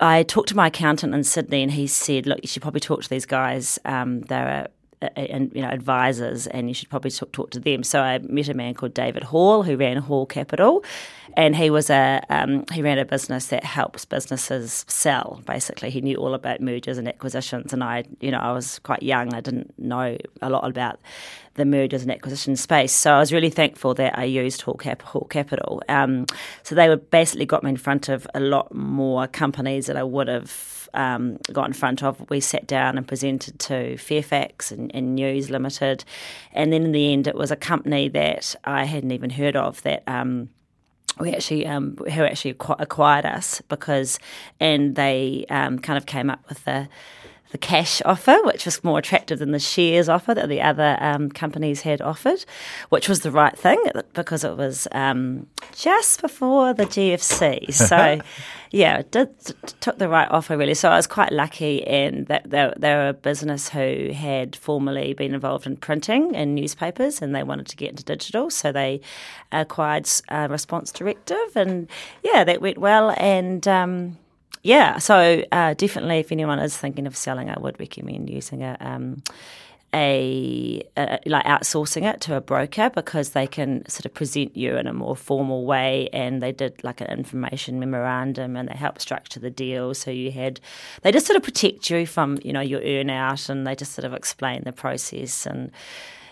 I 0.00 0.22
talked 0.22 0.48
to 0.48 0.56
my 0.56 0.68
accountant 0.68 1.14
in 1.14 1.22
Sydney, 1.24 1.62
and 1.62 1.72
he 1.72 1.86
said, 1.86 2.26
look, 2.26 2.38
you 2.42 2.48
should 2.48 2.62
probably 2.62 2.80
talk 2.80 3.02
to 3.02 3.10
these 3.10 3.26
guys. 3.26 3.78
Um, 3.84 4.22
they're 4.22 4.68
and 5.16 5.50
you 5.54 5.62
know 5.62 5.68
advisors, 5.68 6.46
and 6.46 6.68
you 6.68 6.74
should 6.74 6.90
probably 6.90 7.10
talk, 7.10 7.32
talk 7.32 7.50
to 7.50 7.60
them. 7.60 7.82
So 7.82 8.00
I 8.00 8.18
met 8.18 8.48
a 8.48 8.54
man 8.54 8.74
called 8.74 8.94
David 8.94 9.22
Hall 9.24 9.62
who 9.62 9.76
ran 9.76 9.96
Hall 9.96 10.26
Capital, 10.26 10.84
and 11.36 11.56
he 11.56 11.70
was 11.70 11.90
a 11.90 12.22
um, 12.28 12.64
he 12.72 12.82
ran 12.82 12.98
a 12.98 13.04
business 13.04 13.46
that 13.46 13.64
helps 13.64 14.04
businesses 14.04 14.84
sell. 14.88 15.42
Basically, 15.46 15.90
he 15.90 16.00
knew 16.00 16.16
all 16.16 16.34
about 16.34 16.60
mergers 16.60 16.98
and 16.98 17.08
acquisitions, 17.08 17.72
and 17.72 17.82
I 17.82 18.04
you 18.20 18.30
know 18.30 18.38
I 18.38 18.52
was 18.52 18.78
quite 18.80 19.02
young, 19.02 19.34
I 19.34 19.40
didn't 19.40 19.78
know 19.78 20.16
a 20.42 20.50
lot 20.50 20.68
about 20.68 21.00
the 21.54 21.64
mergers 21.64 22.02
and 22.02 22.10
acquisition 22.10 22.56
space. 22.56 22.92
So 22.92 23.12
I 23.12 23.18
was 23.18 23.32
really 23.32 23.50
thankful 23.50 23.94
that 23.94 24.18
I 24.18 24.24
used 24.24 24.62
Hall, 24.62 24.74
Cap- 24.74 25.02
Capital. 25.28 25.82
Um, 25.88 26.26
so 26.62 26.74
they 26.74 26.94
basically 26.94 27.46
got 27.46 27.62
me 27.62 27.70
in 27.70 27.76
front 27.76 28.08
of 28.08 28.26
a 28.34 28.40
lot 28.40 28.74
more 28.74 29.26
companies 29.26 29.86
that 29.86 29.96
I 29.96 30.02
would 30.02 30.28
have 30.28 30.88
um, 30.94 31.38
got 31.52 31.66
in 31.66 31.72
front 31.72 32.02
of. 32.02 32.28
We 32.30 32.40
sat 32.40 32.66
down 32.66 32.96
and 32.96 33.06
presented 33.06 33.58
to 33.60 33.96
Fairfax 33.96 34.72
and, 34.72 34.94
and, 34.94 35.14
News 35.14 35.50
Limited, 35.50 36.04
and 36.52 36.72
then 36.72 36.84
in 36.84 36.92
the 36.92 37.12
end, 37.12 37.26
it 37.26 37.34
was 37.34 37.50
a 37.50 37.56
company 37.56 38.08
that 38.08 38.54
I 38.64 38.84
hadn't 38.84 39.10
even 39.12 39.30
heard 39.30 39.56
of 39.56 39.82
that. 39.82 40.02
Um, 40.06 40.50
we 41.18 41.32
actually 41.32 41.66
um, 41.66 41.96
who 41.96 42.24
actually 42.24 42.56
acquired 42.78 43.26
us 43.26 43.60
because, 43.68 44.18
and 44.58 44.94
they 44.96 45.44
um, 45.50 45.78
kind 45.78 45.96
of 45.96 46.06
came 46.06 46.30
up 46.30 46.48
with 46.48 46.64
the 46.64 46.88
the 47.50 47.58
cash 47.58 48.00
offer, 48.04 48.36
which 48.44 48.64
was 48.64 48.82
more 48.84 48.98
attractive 48.98 49.38
than 49.40 49.50
the 49.50 49.58
shares 49.58 50.08
offer 50.08 50.34
that 50.34 50.48
the 50.48 50.60
other 50.60 50.96
um, 51.00 51.30
companies 51.30 51.82
had 51.82 52.00
offered, 52.00 52.44
which 52.90 53.08
was 53.08 53.20
the 53.20 53.30
right 53.30 53.56
thing 53.58 53.82
because 54.14 54.44
it 54.44 54.56
was 54.56 54.86
um, 54.92 55.46
just 55.74 56.20
before 56.20 56.72
the 56.74 56.86
GFC. 56.86 57.60
So, 57.90 58.20
yeah, 58.70 58.98
it 58.98 59.10
did, 59.10 59.36
took 59.80 59.98
the 59.98 60.08
right 60.08 60.30
offer 60.30 60.56
really. 60.56 60.74
So 60.74 60.90
I 60.90 60.96
was 60.96 61.06
quite 61.06 61.32
lucky 61.32 61.78
in 61.78 62.24
that 62.24 62.48
they, 62.48 62.72
they 62.76 62.94
were 62.94 63.08
a 63.08 63.14
business 63.14 63.68
who 63.68 64.12
had 64.12 64.54
formerly 64.54 65.12
been 65.14 65.34
involved 65.34 65.66
in 65.66 65.76
printing 65.76 66.36
and 66.36 66.54
newspapers, 66.54 67.20
and 67.20 67.34
they 67.34 67.42
wanted 67.42 67.66
to 67.68 67.76
get 67.76 67.90
into 67.90 68.04
digital. 68.04 68.50
So 68.50 68.70
they 68.70 69.00
acquired 69.50 70.08
uh, 70.28 70.46
Response 70.50 70.92
Directive, 70.92 71.56
and 71.56 71.88
yeah, 72.22 72.44
that 72.44 72.60
went 72.60 72.78
well. 72.78 73.14
And 73.16 73.66
um, 73.66 74.18
yeah, 74.62 74.98
so 74.98 75.42
uh, 75.52 75.74
definitely, 75.74 76.18
if 76.18 76.32
anyone 76.32 76.58
is 76.58 76.76
thinking 76.76 77.06
of 77.06 77.16
selling, 77.16 77.50
I 77.50 77.58
would 77.58 77.78
recommend 77.80 78.30
using 78.30 78.62
a. 78.62 78.76
Um, 78.80 79.22
a, 79.92 80.82
a, 80.96 81.18
like 81.26 81.44
outsourcing 81.46 82.08
it 82.08 82.20
to 82.22 82.36
a 82.36 82.40
broker 82.40 82.90
because 82.90 83.30
they 83.30 83.46
can 83.46 83.88
sort 83.88 84.06
of 84.06 84.14
present 84.14 84.56
you 84.56 84.76
in 84.76 84.86
a 84.86 84.92
more 84.92 85.16
formal 85.16 85.64
way 85.64 86.08
and 86.12 86.40
they 86.40 86.52
did 86.52 86.82
like 86.84 87.00
an 87.00 87.08
information 87.08 87.80
memorandum 87.80 88.56
and 88.56 88.68
they 88.68 88.74
help 88.74 89.00
structure 89.00 89.40
the 89.40 89.50
deal 89.50 89.92
so 89.92 90.10
you 90.10 90.30
had 90.30 90.60
they 91.02 91.10
just 91.10 91.26
sort 91.26 91.36
of 91.36 91.42
protect 91.42 91.90
you 91.90 92.06
from 92.06 92.38
you 92.44 92.52
know 92.52 92.60
your 92.60 92.80
earn 92.82 93.10
out 93.10 93.48
and 93.48 93.66
they 93.66 93.74
just 93.74 93.92
sort 93.92 94.04
of 94.04 94.14
explain 94.14 94.62
the 94.64 94.72
process 94.72 95.44
and 95.44 95.72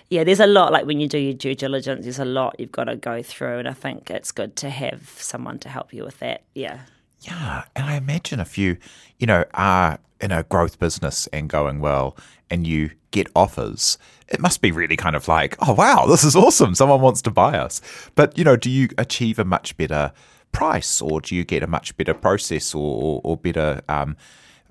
yeah 0.08 0.22
there's 0.22 0.40
a 0.40 0.46
lot 0.46 0.72
like 0.72 0.86
when 0.86 1.00
you 1.00 1.08
do 1.08 1.18
your 1.18 1.34
due 1.34 1.56
diligence 1.56 2.04
there's 2.04 2.20
a 2.20 2.24
lot 2.24 2.54
you've 2.60 2.70
got 2.70 2.84
to 2.84 2.94
go 2.94 3.22
through 3.24 3.58
and 3.58 3.66
I 3.66 3.72
think 3.72 4.08
it's 4.08 4.30
good 4.30 4.54
to 4.56 4.70
have 4.70 5.08
someone 5.16 5.58
to 5.60 5.68
help 5.68 5.92
you 5.92 6.04
with 6.04 6.20
that 6.20 6.42
yeah 6.54 6.82
yeah, 7.20 7.64
and 7.74 7.86
I 7.86 7.96
imagine 7.96 8.40
if 8.40 8.56
you, 8.56 8.76
you 9.18 9.26
know, 9.26 9.44
are 9.54 9.98
in 10.20 10.30
a 10.32 10.42
growth 10.44 10.78
business 10.78 11.26
and 11.28 11.48
going 11.48 11.80
well 11.80 12.16
and 12.50 12.66
you 12.66 12.90
get 13.10 13.28
offers, 13.34 13.98
it 14.28 14.40
must 14.40 14.60
be 14.60 14.70
really 14.70 14.96
kind 14.96 15.16
of 15.16 15.28
like, 15.28 15.56
oh 15.66 15.72
wow, 15.72 16.06
this 16.06 16.24
is 16.24 16.36
awesome. 16.36 16.74
Someone 16.74 17.00
wants 17.00 17.22
to 17.22 17.30
buy 17.30 17.58
us. 17.58 17.80
But, 18.14 18.36
you 18.36 18.44
know, 18.44 18.56
do 18.56 18.70
you 18.70 18.88
achieve 18.98 19.38
a 19.38 19.44
much 19.44 19.76
better 19.76 20.12
price 20.52 21.00
or 21.00 21.20
do 21.20 21.34
you 21.34 21.44
get 21.44 21.62
a 21.62 21.66
much 21.66 21.96
better 21.96 22.14
process 22.14 22.74
or, 22.74 23.02
or, 23.02 23.20
or 23.24 23.36
better 23.36 23.80
um, 23.88 24.16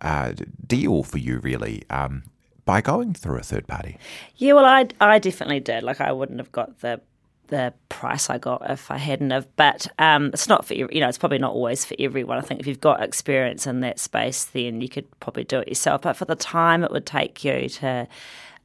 uh, 0.01 0.33
deal 0.65 1.03
for 1.03 1.17
you 1.17 1.39
really 1.39 1.83
um, 1.89 2.23
by 2.65 2.81
going 2.81 3.13
through 3.13 3.39
a 3.39 3.43
third 3.43 3.67
party? 3.67 3.97
Yeah, 4.37 4.53
well, 4.53 4.65
I, 4.65 4.87
I 4.99 5.19
definitely 5.19 5.59
did. 5.59 5.83
Like, 5.83 6.01
I 6.01 6.11
wouldn't 6.11 6.39
have 6.39 6.51
got 6.51 6.79
the 6.79 7.01
the 7.47 7.73
price 7.89 8.29
I 8.29 8.37
got 8.37 8.69
if 8.69 8.91
I 8.91 8.97
hadn't 8.97 9.31
have. 9.31 9.47
But 9.55 9.87
um, 9.99 10.31
it's 10.33 10.47
not 10.47 10.65
for 10.65 10.73
you 10.73 10.87
know 10.99 11.07
it's 11.07 11.17
probably 11.17 11.39
not 11.39 11.53
always 11.53 11.85
for 11.85 11.95
everyone. 11.99 12.37
I 12.37 12.41
think 12.41 12.59
if 12.59 12.67
you've 12.67 12.81
got 12.81 13.03
experience 13.03 13.67
in 13.67 13.81
that 13.81 13.99
space, 13.99 14.45
then 14.45 14.81
you 14.81 14.89
could 14.89 15.07
probably 15.19 15.43
do 15.43 15.59
it 15.59 15.67
yourself. 15.67 16.01
But 16.01 16.13
for 16.13 16.25
the 16.25 16.35
time 16.35 16.83
it 16.83 16.91
would 16.91 17.05
take 17.05 17.43
you 17.43 17.69
to 17.69 18.07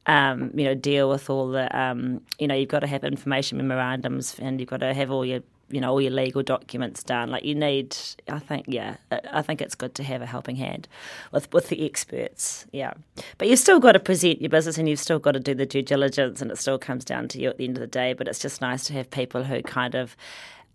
um, 0.05 0.51
you 0.53 0.65
know 0.65 0.75
deal 0.75 1.09
with 1.09 1.29
all 1.29 1.49
the 1.49 1.75
um, 1.77 2.21
you 2.39 2.47
know 2.47 2.55
you've 2.55 2.69
got 2.69 2.79
to 2.79 2.87
have 2.87 3.03
information 3.03 3.57
memorandums 3.57 4.37
and 4.39 4.59
you've 4.59 4.69
got 4.69 4.81
to 4.81 4.93
have 4.93 5.11
all 5.11 5.25
your 5.25 5.41
you 5.73 5.81
know 5.81 5.91
all 5.91 6.01
your 6.01 6.11
legal 6.11 6.43
documents 6.43 7.03
done. 7.03 7.29
Like 7.29 7.43
you 7.43 7.55
need, 7.55 7.97
I 8.29 8.39
think, 8.39 8.65
yeah, 8.67 8.97
I 9.31 9.41
think 9.41 9.61
it's 9.61 9.75
good 9.75 9.95
to 9.95 10.03
have 10.03 10.21
a 10.21 10.25
helping 10.25 10.55
hand 10.55 10.87
with 11.31 11.51
with 11.51 11.69
the 11.69 11.85
experts. 11.85 12.65
Yeah, 12.71 12.93
but 13.37 13.47
you've 13.47 13.59
still 13.59 13.79
got 13.79 13.93
to 13.93 13.99
present 13.99 14.39
your 14.41 14.49
business 14.49 14.77
and 14.77 14.87
you've 14.87 14.99
still 14.99 15.19
got 15.19 15.31
to 15.31 15.39
do 15.39 15.55
the 15.55 15.65
due 15.65 15.81
diligence, 15.81 16.41
and 16.41 16.51
it 16.51 16.57
still 16.57 16.77
comes 16.77 17.03
down 17.03 17.27
to 17.29 17.41
you 17.41 17.49
at 17.49 17.57
the 17.57 17.65
end 17.65 17.77
of 17.77 17.81
the 17.81 17.87
day. 17.87 18.13
But 18.13 18.27
it's 18.27 18.39
just 18.39 18.61
nice 18.61 18.85
to 18.85 18.93
have 18.93 19.09
people 19.09 19.43
who 19.43 19.61
kind 19.63 19.95
of. 19.95 20.15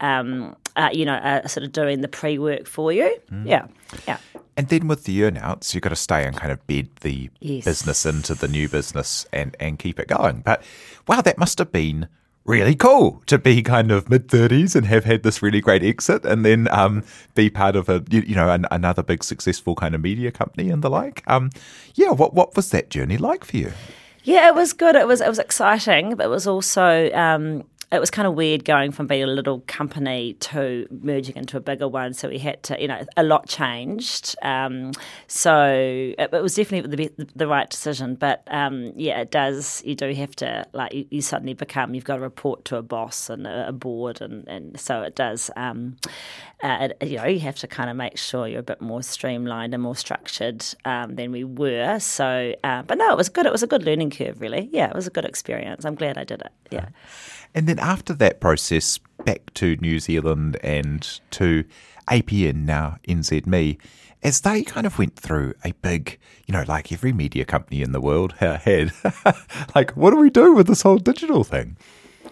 Um, 0.01 0.55
uh, 0.77 0.91
you 0.93 1.05
know, 1.05 1.15
uh, 1.15 1.49
sort 1.49 1.65
of 1.65 1.73
doing 1.73 2.03
the 2.03 2.07
pre 2.07 2.39
work 2.39 2.69
for 2.69 2.93
you. 2.93 3.19
Mm. 3.33 3.49
Yeah, 3.49 3.67
yeah. 4.07 4.19
And 4.57 4.69
then 4.69 4.87
with 4.87 5.05
the 5.05 5.21
earnouts, 5.23 5.75
you've 5.75 5.83
got 5.83 5.89
to 5.89 5.97
stay 5.97 6.25
and 6.25 6.37
kind 6.37 6.53
of 6.53 6.65
bed 6.69 6.89
the 7.01 7.31
yes. 7.41 7.65
business 7.65 8.07
into 8.07 8.37
the 8.37 8.47
new 8.47 8.69
business 8.69 9.27
and, 9.33 9.57
and 9.59 9.77
keep 9.77 9.99
it 9.99 10.07
going. 10.07 10.41
But 10.43 10.63
wow, 11.09 11.21
that 11.21 11.37
must 11.37 11.59
have 11.59 11.73
been 11.73 12.07
really 12.49 12.75
cool 12.75 13.23
to 13.27 13.39
be 13.39 13.63
kind 13.63 13.93
of 13.93 14.09
mid 14.09 14.29
30s 14.29 14.75
and 14.75 14.87
have 14.87 15.05
had 15.05 15.23
this 15.23 15.43
really 15.43 15.61
great 15.61 15.85
exit 15.85 16.25
and 16.25 16.45
then 16.47 16.67
um, 16.71 17.05
be 17.35 17.51
part 17.51 17.77
of 17.77 17.89
a 17.91 18.03
you, 18.09 18.23
you 18.23 18.35
know 18.35 18.51
an, 18.51 18.67
another 18.71 19.03
big 19.03 19.23
successful 19.23 19.75
kind 19.75 19.95
of 19.95 20.01
media 20.01 20.33
company 20.33 20.71
and 20.71 20.83
the 20.83 20.89
like. 20.89 21.23
Um, 21.27 21.51
yeah 21.95 22.11
what 22.11 22.33
what 22.35 22.57
was 22.57 22.71
that 22.71 22.89
journey 22.89 23.19
like 23.19 23.45
for 23.45 23.59
you? 23.59 23.73
Yeah 24.25 24.49
it 24.49 24.55
was 24.55 24.73
good. 24.73 24.97
It 24.97 25.07
was 25.07 25.21
it 25.21 25.29
was 25.29 25.39
exciting 25.39 26.17
but 26.17 26.27
it 26.27 26.31
was 26.31 26.47
also 26.47 27.13
um, 27.13 27.65
it 27.91 28.01
was 28.01 28.11
kind 28.11 28.29
of 28.29 28.35
weird 28.35 28.67
going 28.67 28.93
from 28.93 29.07
being 29.07 29.23
a 29.23 29.27
little 29.27 29.61
company 29.67 30.35
to 30.35 30.87
merging 30.91 31.37
into 31.37 31.57
a 31.57 31.61
bigger 31.61 31.89
one. 31.89 32.13
So 32.13 32.29
we 32.29 32.39
had 32.39 32.63
to, 32.65 32.81
you 32.81 32.87
know, 32.87 33.03
a 33.17 33.23
lot 33.23 33.49
changed. 33.49 34.37
Um, 34.43 34.93
so 35.27 35.65
it, 35.67 36.31
it, 36.33 36.43
was 36.43 36.55
definitely 36.55 37.09
the, 37.17 37.27
the 37.35 37.49
right 37.49 37.69
decision. 37.69 38.15
But 38.15 38.43
um, 38.49 38.93
yeah, 38.95 39.21
it 39.21 39.31
does. 39.31 39.83
You 39.87 39.95
do 39.95 40.13
have 40.13 40.37
to 40.37 40.67
like 40.75 40.93
you, 40.93 41.07
you, 41.09 41.23
suddenly 41.23 41.55
become. 41.55 41.95
You've 41.95 42.05
got 42.05 42.17
to 42.17 42.23
report 42.23 42.67
to 42.67 42.77
a 42.77 42.83
boss 42.83 43.31
and 43.31 43.47
a, 43.47 43.69
a 43.69 43.73
board, 43.73 44.21
and, 44.21 44.47
and 44.49 44.79
so 44.79 45.01
it 45.01 45.15
does. 45.17 45.51
Um, 45.57 45.97
uh, 46.63 46.89
it, 47.01 47.09
you 47.09 47.17
know, 47.17 47.25
you 47.25 47.41
have 47.41 47.57
to 47.57 47.67
kind 47.67 47.89
of 47.89 47.97
make 47.97 48.19
sure 48.19 48.47
you're 48.47 48.61
a 48.61 48.63
bit 48.63 48.83
more 48.83 49.03
streamlined 49.03 49.73
and 49.73 49.83
more 49.83 49.97
structured 49.97 50.63
um, 50.85 51.15
than 51.15 51.33
we 51.33 51.45
were. 51.45 51.99
So, 52.01 52.55
uh, 52.65 52.83
but 52.83 52.99
no, 52.99 53.11
it 53.13 53.17
was 53.17 53.31
good. 53.31 53.47
It 53.47 53.53
was 53.53 53.63
a 53.63 53.67
good 53.67 53.85
learning 53.85 54.11
curve, 54.11 54.43
really. 54.43 54.69
Yeah, 54.73 54.89
it 54.89 54.95
was 54.95 55.07
a 55.07 55.11
good 55.11 55.25
experience. 55.25 55.87
I'm 55.87 55.95
glad 55.95 56.19
I 56.19 56.25
did 56.25 56.43
it. 56.43 56.53
Yeah. 56.71 56.89
And 57.55 57.67
then 57.67 57.78
after 57.79 58.13
that 58.15 58.41
process, 58.41 58.99
back 59.25 59.53
to 59.55 59.77
New 59.77 59.99
Zealand 60.01 60.59
and 60.63 61.21
to 61.33 61.65
APN, 62.09 62.65
now 62.65 62.97
NZME, 63.09 63.79
as 64.23 64.41
they 64.41 64.63
kind 64.63 64.87
of 64.87 64.99
went 64.99 65.17
through 65.17 65.55
a 65.65 65.73
big, 65.83 66.19
you 66.47 66.53
know, 66.53 66.65
like 66.67 66.93
every 66.93 67.13
media 67.13 67.45
company 67.45 67.83
in 67.83 67.93
the 67.93 68.01
world 68.01 68.33
had, 68.39 68.93
like, 69.75 69.93
what 69.93 70.11
do 70.11 70.17
we 70.17 70.31
do 70.31 70.55
with 70.55 70.67
this 70.67 70.83
whole 70.83 70.99
digital 70.99 71.45
thing? 71.45 71.77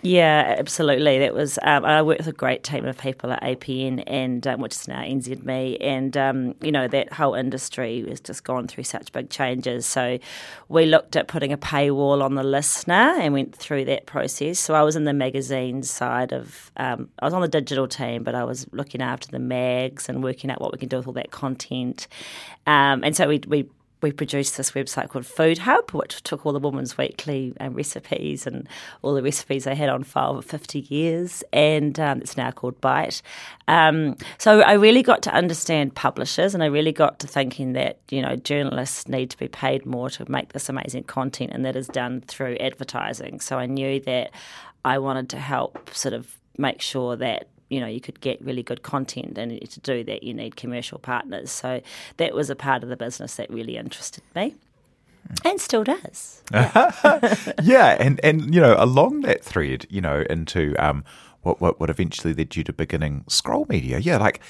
Yeah, 0.08 0.54
absolutely. 0.58 1.18
That 1.18 1.34
was 1.34 1.58
um, 1.62 1.84
I 1.84 2.00
worked 2.00 2.20
with 2.20 2.28
a 2.28 2.32
great 2.32 2.62
team 2.62 2.84
of 2.84 2.96
people 2.96 3.32
at 3.32 3.42
APN 3.42 4.04
and 4.06 4.46
um, 4.46 4.60
which 4.60 4.74
is 4.74 4.86
now 4.86 5.00
NZME, 5.02 5.78
and 5.80 6.16
um, 6.16 6.54
you 6.60 6.70
know 6.70 6.86
that 6.86 7.12
whole 7.12 7.34
industry 7.34 8.08
has 8.08 8.20
just 8.20 8.44
gone 8.44 8.68
through 8.68 8.84
such 8.84 9.10
big 9.10 9.30
changes. 9.30 9.84
So 9.84 10.20
we 10.68 10.86
looked 10.86 11.16
at 11.16 11.26
putting 11.26 11.52
a 11.52 11.58
paywall 11.58 12.22
on 12.22 12.36
the 12.36 12.44
listener 12.44 13.16
and 13.18 13.32
went 13.34 13.56
through 13.56 13.86
that 13.86 14.06
process. 14.06 14.60
So 14.60 14.74
I 14.74 14.82
was 14.84 14.94
in 14.94 15.04
the 15.04 15.12
magazine 15.12 15.82
side 15.82 16.32
of 16.32 16.70
um, 16.76 17.08
I 17.18 17.24
was 17.24 17.34
on 17.34 17.40
the 17.40 17.48
digital 17.48 17.88
team, 17.88 18.22
but 18.22 18.36
I 18.36 18.44
was 18.44 18.64
looking 18.72 19.02
after 19.02 19.28
the 19.32 19.40
mags 19.40 20.08
and 20.08 20.22
working 20.22 20.52
out 20.52 20.60
what 20.60 20.70
we 20.70 20.78
can 20.78 20.88
do 20.88 20.98
with 20.98 21.08
all 21.08 21.14
that 21.14 21.32
content. 21.32 22.06
Um, 22.68 23.02
and 23.02 23.16
so 23.16 23.26
we 23.26 23.40
we 23.48 23.68
we 24.02 24.12
produced 24.12 24.56
this 24.56 24.72
website 24.72 25.08
called 25.08 25.26
Food 25.26 25.58
Hub, 25.58 25.90
which 25.92 26.22
took 26.22 26.44
all 26.44 26.52
the 26.52 26.58
Woman's 26.58 26.98
Weekly 26.98 27.54
um, 27.60 27.74
recipes 27.74 28.46
and 28.46 28.68
all 29.02 29.14
the 29.14 29.22
recipes 29.22 29.64
they 29.64 29.74
had 29.74 29.88
on 29.88 30.04
file 30.04 30.40
for 30.40 30.46
50 30.46 30.80
years, 30.80 31.42
and 31.52 31.98
um, 31.98 32.20
it's 32.20 32.36
now 32.36 32.50
called 32.50 32.80
Bite. 32.80 33.22
Um, 33.68 34.16
so 34.38 34.60
I 34.60 34.74
really 34.74 35.02
got 35.02 35.22
to 35.22 35.34
understand 35.34 35.94
publishers, 35.94 36.54
and 36.54 36.62
I 36.62 36.66
really 36.66 36.92
got 36.92 37.18
to 37.20 37.26
thinking 37.26 37.72
that 37.72 37.98
you 38.10 38.20
know 38.20 38.36
journalists 38.36 39.08
need 39.08 39.30
to 39.30 39.38
be 39.38 39.48
paid 39.48 39.86
more 39.86 40.10
to 40.10 40.30
make 40.30 40.52
this 40.52 40.68
amazing 40.68 41.04
content, 41.04 41.52
and 41.52 41.64
that 41.64 41.76
is 41.76 41.88
done 41.88 42.20
through 42.20 42.56
advertising. 42.56 43.40
So 43.40 43.58
I 43.58 43.66
knew 43.66 44.00
that 44.00 44.30
I 44.84 44.98
wanted 44.98 45.30
to 45.30 45.38
help 45.38 45.94
sort 45.94 46.14
of 46.14 46.36
make 46.58 46.80
sure 46.80 47.16
that 47.16 47.48
you 47.68 47.80
know 47.80 47.86
you 47.86 48.00
could 48.00 48.20
get 48.20 48.40
really 48.40 48.62
good 48.62 48.82
content 48.82 49.36
and 49.38 49.60
to 49.70 49.80
do 49.80 50.04
that 50.04 50.22
you 50.22 50.34
need 50.34 50.56
commercial 50.56 50.98
partners. 50.98 51.50
So 51.50 51.80
that 52.16 52.34
was 52.34 52.50
a 52.50 52.56
part 52.56 52.82
of 52.82 52.88
the 52.88 52.96
business 52.96 53.36
that 53.36 53.50
really 53.50 53.76
interested 53.76 54.22
me. 54.34 54.54
And 55.44 55.60
still 55.60 55.82
does. 55.82 56.42
Yeah. 56.52 57.32
yeah 57.62 57.96
and 57.98 58.20
and 58.22 58.54
you 58.54 58.60
know 58.60 58.76
along 58.78 59.22
that 59.22 59.44
thread 59.44 59.86
you 59.90 60.00
know 60.00 60.24
into 60.30 60.74
um 60.78 61.04
what 61.42 61.60
what, 61.60 61.80
what 61.80 61.90
eventually 61.90 62.34
led 62.34 62.54
you 62.56 62.64
to 62.64 62.72
beginning 62.72 63.24
scroll 63.28 63.66
media. 63.68 63.98
Yeah 63.98 64.18
like 64.18 64.40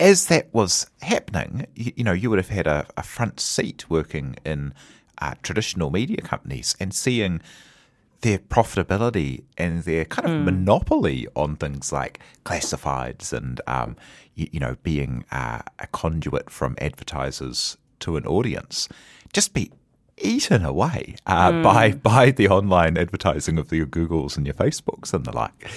as 0.00 0.26
that 0.26 0.52
was 0.52 0.86
happening 1.02 1.66
you, 1.74 1.92
you 1.96 2.04
know 2.04 2.12
you 2.12 2.30
would 2.30 2.38
have 2.38 2.48
had 2.48 2.66
a, 2.66 2.86
a 2.96 3.02
front 3.02 3.38
seat 3.40 3.88
working 3.90 4.36
in 4.44 4.72
uh, 5.18 5.34
traditional 5.42 5.90
media 5.90 6.16
companies 6.16 6.74
and 6.80 6.92
seeing 6.94 7.40
their 8.22 8.38
profitability 8.38 9.44
and 9.58 9.82
their 9.82 10.04
kind 10.04 10.28
of 10.28 10.40
monopoly 10.40 11.26
on 11.36 11.56
things 11.56 11.92
like 11.92 12.20
classifieds 12.44 13.32
and 13.32 13.60
um, 13.66 13.96
you, 14.34 14.48
you, 14.52 14.60
know 14.60 14.76
being 14.82 15.24
uh, 15.30 15.60
a 15.78 15.86
conduit 15.88 16.48
from 16.48 16.74
advertisers 16.78 17.76
to 18.00 18.16
an 18.16 18.26
audience 18.26 18.88
just 19.32 19.52
be 19.52 19.70
eaten 20.18 20.64
away 20.64 21.16
uh, 21.26 21.50
mm. 21.50 21.62
by 21.62 21.92
by 21.92 22.30
the 22.30 22.48
online 22.48 22.96
advertising 22.96 23.58
of 23.58 23.72
your 23.72 23.86
Googles 23.86 24.36
and 24.36 24.46
your 24.46 24.54
Facebooks 24.54 25.12
and 25.12 25.24
the 25.24 25.32
like. 25.32 25.68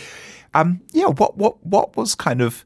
Um, 0.54 0.82
yeah, 0.94 1.08
what 1.08 1.38
what 1.38 1.64
what 1.66 1.98
was 1.98 2.16
kind 2.16 2.42
of 2.42 2.66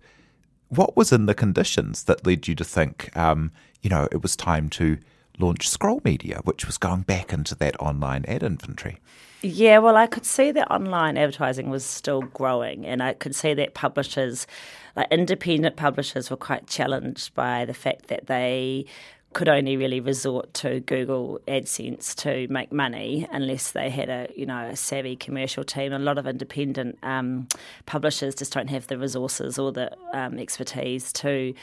what 0.67 0.95
was 0.95 1.11
in 1.11 1.25
the 1.25 1.33
conditions 1.33 2.03
that 2.03 2.25
led 2.25 2.47
you 2.47 2.55
to 2.55 2.63
think, 2.63 3.15
um, 3.17 3.51
you 3.81 3.89
know, 3.89 4.07
it 4.11 4.21
was 4.21 4.35
time 4.35 4.69
to 4.69 4.97
launch 5.39 5.67
Scroll 5.67 6.01
Media, 6.03 6.41
which 6.43 6.65
was 6.65 6.77
going 6.77 7.01
back 7.01 7.33
into 7.33 7.55
that 7.55 7.79
online 7.81 8.23
ad 8.27 8.43
inventory? 8.43 8.99
Yeah, 9.41 9.77
well, 9.77 9.95
I 9.95 10.07
could 10.07 10.25
see 10.25 10.51
that 10.51 10.69
online 10.69 11.17
advertising 11.17 11.69
was 11.69 11.85
still 11.85 12.21
growing, 12.21 12.85
and 12.85 13.01
I 13.01 13.13
could 13.13 13.33
see 13.33 13.53
that 13.53 13.73
publishers, 13.73 14.45
like 14.97 15.07
independent 15.11 15.77
publishers, 15.77 16.29
were 16.29 16.35
quite 16.37 16.67
challenged 16.67 17.33
by 17.35 17.63
the 17.63 17.73
fact 17.73 18.07
that 18.07 18.27
they 18.27 18.85
could 19.31 19.47
only 19.47 19.77
really 19.77 19.99
resort 20.01 20.53
to 20.55 20.79
Google 20.81 21.39
AdSense 21.47 22.15
to 22.15 22.51
make 22.51 22.73
money 22.73 23.27
unless 23.31 23.71
they 23.71 23.89
had 23.89 24.09
a 24.09 24.27
you 24.35 24.45
know 24.45 24.67
a 24.67 24.75
savvy 24.75 25.15
commercial 25.15 25.63
team. 25.63 25.93
A 25.93 25.99
lot 25.99 26.17
of 26.17 26.27
independent 26.27 26.97
um, 27.03 27.47
publishers 27.85 28.35
just 28.35 28.51
don't 28.51 28.69
have 28.69 28.87
the 28.87 28.97
resources 28.97 29.57
or 29.57 29.71
the 29.71 29.95
um, 30.13 30.37
expertise 30.37 31.13
to 31.13 31.53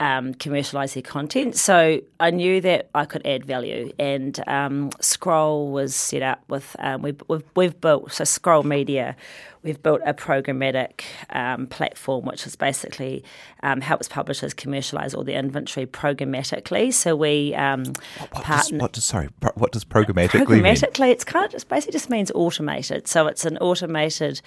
um, 0.00 0.32
commercialize 0.34 0.94
their 0.94 1.02
content. 1.02 1.54
So 1.56 2.00
I 2.18 2.30
knew 2.30 2.60
that 2.62 2.88
I 2.94 3.04
could 3.04 3.24
add 3.26 3.44
value, 3.44 3.92
and 3.98 4.42
um, 4.48 4.90
Scroll 5.00 5.70
was 5.70 5.94
set 5.94 6.22
up 6.22 6.42
with 6.48 6.74
um, 6.78 7.02
we've, 7.02 7.22
we've, 7.28 7.44
we've, 7.54 7.80
built 7.80 8.10
so 8.10 8.24
Scroll 8.24 8.62
Media. 8.62 9.14
We've 9.62 9.82
built 9.82 10.00
a 10.06 10.14
programmatic 10.14 11.02
um, 11.28 11.66
platform 11.66 12.24
which 12.24 12.46
is 12.46 12.56
basically 12.56 13.22
um, 13.62 13.82
helps 13.82 14.08
publishers 14.08 14.54
commercialize 14.54 15.12
all 15.12 15.22
their 15.22 15.38
inventory 15.38 15.84
programmatically. 15.84 16.94
So 16.94 17.14
we 17.14 17.54
um, 17.54 17.84
what, 17.84 18.34
what, 18.34 18.46
does, 18.46 18.72
what, 18.72 18.92
does, 18.92 19.04
sorry 19.04 19.28
what 19.56 19.72
does 19.72 19.84
programmatically 19.84 20.46
programmatically 20.46 21.00
mean? 21.00 21.10
it's 21.10 21.24
kind 21.24 21.44
of 21.44 21.52
just 21.52 21.68
basically 21.68 21.92
just 21.92 22.08
means 22.08 22.30
automated. 22.34 23.06
So 23.06 23.26
it's 23.26 23.44
an 23.44 23.58
automated 23.58 24.40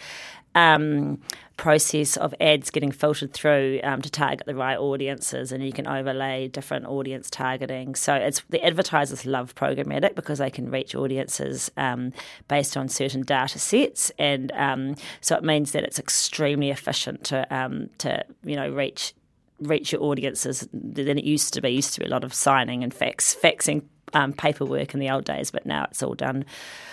um, 0.55 1.19
process 1.57 2.17
of 2.17 2.33
ads 2.41 2.69
getting 2.69 2.91
filtered 2.91 3.33
through 3.33 3.79
um, 3.83 4.01
to 4.01 4.09
target 4.09 4.45
the 4.45 4.55
right 4.55 4.77
audiences, 4.77 5.51
and 5.51 5.65
you 5.65 5.71
can 5.71 5.87
overlay 5.87 6.47
different 6.47 6.85
audience 6.85 7.29
targeting. 7.29 7.95
So 7.95 8.13
it's 8.15 8.41
the 8.49 8.63
advertisers 8.63 9.25
love 9.25 9.55
programmatic 9.55 10.15
because 10.15 10.39
they 10.39 10.49
can 10.49 10.69
reach 10.69 10.95
audiences 10.95 11.71
um, 11.77 12.13
based 12.47 12.75
on 12.75 12.89
certain 12.89 13.21
data 13.21 13.59
sets, 13.59 14.11
and 14.17 14.51
um, 14.53 14.95
so 15.21 15.35
it 15.35 15.43
means 15.43 15.71
that 15.71 15.83
it's 15.83 15.99
extremely 15.99 16.69
efficient 16.69 17.23
to 17.25 17.55
um, 17.55 17.89
to 17.99 18.23
you 18.43 18.55
know 18.55 18.69
reach 18.69 19.13
reach 19.59 19.91
your 19.91 20.03
audiences 20.03 20.67
than 20.73 21.17
it 21.17 21.23
used 21.23 21.53
to 21.53 21.61
be. 21.61 21.69
It 21.69 21.75
used 21.75 21.93
to 21.93 21.99
be 21.99 22.05
a 22.05 22.09
lot 22.09 22.23
of 22.23 22.33
signing 22.33 22.83
and 22.83 22.93
fax 22.93 23.35
faxing 23.35 23.83
um, 24.13 24.33
paperwork 24.33 24.93
in 24.93 24.99
the 24.99 25.09
old 25.09 25.25
days, 25.25 25.51
but 25.51 25.65
now 25.65 25.85
it's 25.85 26.03
all 26.03 26.15
done. 26.15 26.45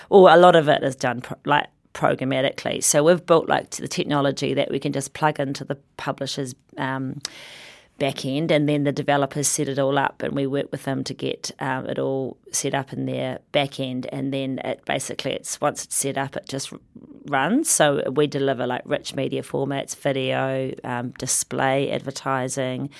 Or 0.08 0.30
a 0.30 0.36
lot 0.36 0.56
of 0.56 0.68
it 0.68 0.82
is 0.82 0.96
done 0.96 1.20
pro- 1.20 1.38
like 1.44 1.66
programmatically. 1.94 2.82
So 2.82 3.02
we've 3.02 3.24
built 3.24 3.48
like 3.48 3.70
the 3.70 3.88
technology 3.88 4.54
that 4.54 4.70
we 4.70 4.78
can 4.78 4.92
just 4.92 5.12
plug 5.12 5.40
into 5.40 5.64
the 5.64 5.76
publisher's 5.96 6.54
um, 6.76 7.20
back 7.98 8.24
end, 8.24 8.50
and 8.50 8.68
then 8.68 8.84
the 8.84 8.92
developers 8.92 9.46
set 9.48 9.68
it 9.68 9.78
all 9.78 9.98
up, 9.98 10.22
and 10.22 10.34
we 10.34 10.46
work 10.46 10.70
with 10.72 10.84
them 10.84 11.04
to 11.04 11.14
get 11.14 11.50
um, 11.60 11.86
it 11.86 11.98
all 11.98 12.36
set 12.50 12.74
up 12.74 12.92
in 12.92 13.06
their 13.06 13.38
back 13.52 13.78
end, 13.78 14.06
and 14.12 14.32
then 14.32 14.58
it 14.64 14.84
basically 14.84 15.32
it's 15.32 15.60
once 15.60 15.84
it's 15.84 15.96
set 15.96 16.16
up, 16.16 16.36
it 16.36 16.48
just 16.48 16.72
runs. 17.26 17.68
So 17.70 18.02
we 18.10 18.26
deliver 18.26 18.66
like 18.66 18.82
rich 18.84 19.14
media 19.14 19.42
formats, 19.42 19.94
video, 19.94 20.72
um, 20.84 21.10
display, 21.10 21.90
advertising 21.90 22.90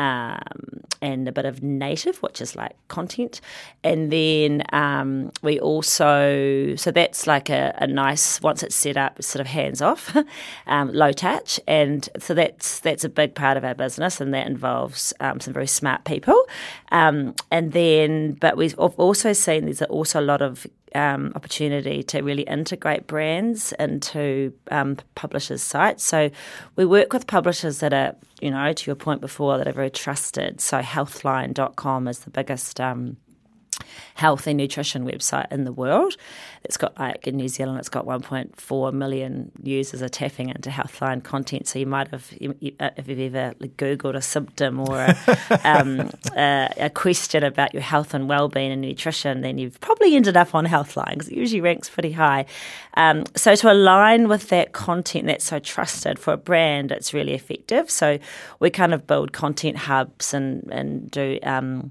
um, 0.00 0.80
and 1.02 1.28
a 1.28 1.32
bit 1.32 1.44
of 1.44 1.62
native, 1.62 2.22
which 2.22 2.40
is 2.40 2.56
like 2.56 2.74
content. 2.88 3.42
And 3.84 4.10
then 4.10 4.62
um, 4.72 5.30
we 5.42 5.60
also, 5.60 6.74
so 6.76 6.90
that's 6.90 7.26
like 7.26 7.50
a, 7.50 7.74
a, 7.76 7.86
nice, 7.86 8.40
once 8.40 8.62
it's 8.62 8.74
set 8.74 8.96
up, 8.96 9.22
sort 9.22 9.40
of 9.40 9.46
hands 9.46 9.82
off, 9.82 10.16
um, 10.66 10.90
low 10.92 11.12
touch. 11.12 11.60
And 11.68 12.08
so 12.18 12.32
that's 12.32 12.80
that's 12.80 13.04
a 13.04 13.10
big 13.10 13.34
part 13.34 13.58
of 13.58 13.64
our 13.64 13.74
business, 13.74 14.22
and 14.22 14.32
that 14.32 14.46
involves 14.46 15.12
um, 15.20 15.38
some 15.38 15.52
very 15.52 15.66
smart 15.66 16.04
people. 16.04 16.46
Um, 16.90 17.34
and 17.50 17.72
then, 17.72 18.32
but 18.40 18.56
we've 18.56 18.78
also 18.78 19.34
seen 19.34 19.66
there's 19.66 19.82
also 19.82 20.18
a 20.18 20.22
lot 20.22 20.40
of 20.40 20.66
um, 20.94 21.32
opportunity 21.34 22.02
to 22.04 22.22
really 22.22 22.42
integrate 22.42 23.06
brands 23.06 23.72
into 23.78 24.52
um, 24.70 24.96
publishers' 25.14 25.62
sites. 25.62 26.04
So 26.04 26.30
we 26.76 26.84
work 26.84 27.12
with 27.12 27.26
publishers 27.26 27.80
that 27.80 27.92
are, 27.92 28.14
you 28.40 28.50
know, 28.50 28.72
to 28.72 28.86
your 28.86 28.96
point 28.96 29.20
before, 29.20 29.58
that 29.58 29.68
are 29.68 29.72
very 29.72 29.90
trusted. 29.90 30.60
So 30.60 30.80
healthline.com 30.80 32.08
is 32.08 32.20
the 32.20 32.30
biggest 32.30 32.80
um, 32.80 33.16
health 34.14 34.46
and 34.46 34.56
nutrition 34.56 35.04
website 35.04 35.50
in 35.50 35.64
the 35.64 35.72
world. 35.72 36.16
It's 36.64 36.76
got 36.76 36.98
like 36.98 37.26
in 37.26 37.36
New 37.36 37.48
Zealand, 37.48 37.78
it's 37.78 37.88
got 37.88 38.06
1.4 38.06 38.92
million 38.92 39.50
users 39.62 40.02
are 40.02 40.08
tapping 40.08 40.50
into 40.50 40.70
Healthline 40.70 41.22
content. 41.22 41.66
So 41.68 41.78
you 41.78 41.86
might 41.86 42.08
have, 42.08 42.32
uh, 42.80 42.90
if 42.96 43.08
you've 43.08 43.34
ever 43.34 43.54
googled 43.54 44.14
a 44.14 44.22
symptom 44.22 44.80
or 44.80 45.00
a, 45.00 45.60
um, 45.64 46.10
a, 46.36 46.68
a 46.76 46.90
question 46.90 47.44
about 47.44 47.72
your 47.72 47.82
health 47.82 48.14
and 48.14 48.28
well-being 48.28 48.72
and 48.72 48.82
nutrition, 48.82 49.40
then 49.40 49.58
you've 49.58 49.80
probably 49.80 50.14
ended 50.16 50.36
up 50.36 50.54
on 50.54 50.66
Healthline 50.66 51.14
because 51.14 51.28
it 51.28 51.36
usually 51.36 51.60
ranks 51.60 51.88
pretty 51.88 52.12
high. 52.12 52.46
Um, 52.94 53.24
so 53.36 53.54
to 53.54 53.72
align 53.72 54.28
with 54.28 54.48
that 54.48 54.72
content 54.72 55.26
that's 55.26 55.44
so 55.44 55.58
trusted 55.58 56.18
for 56.18 56.32
a 56.32 56.36
brand, 56.36 56.92
it's 56.92 57.14
really 57.14 57.34
effective. 57.34 57.90
So 57.90 58.18
we 58.58 58.70
kind 58.70 58.92
of 58.92 59.06
build 59.06 59.32
content 59.32 59.76
hubs 59.76 60.34
and 60.34 60.68
and 60.70 61.10
do. 61.10 61.38
Um, 61.42 61.90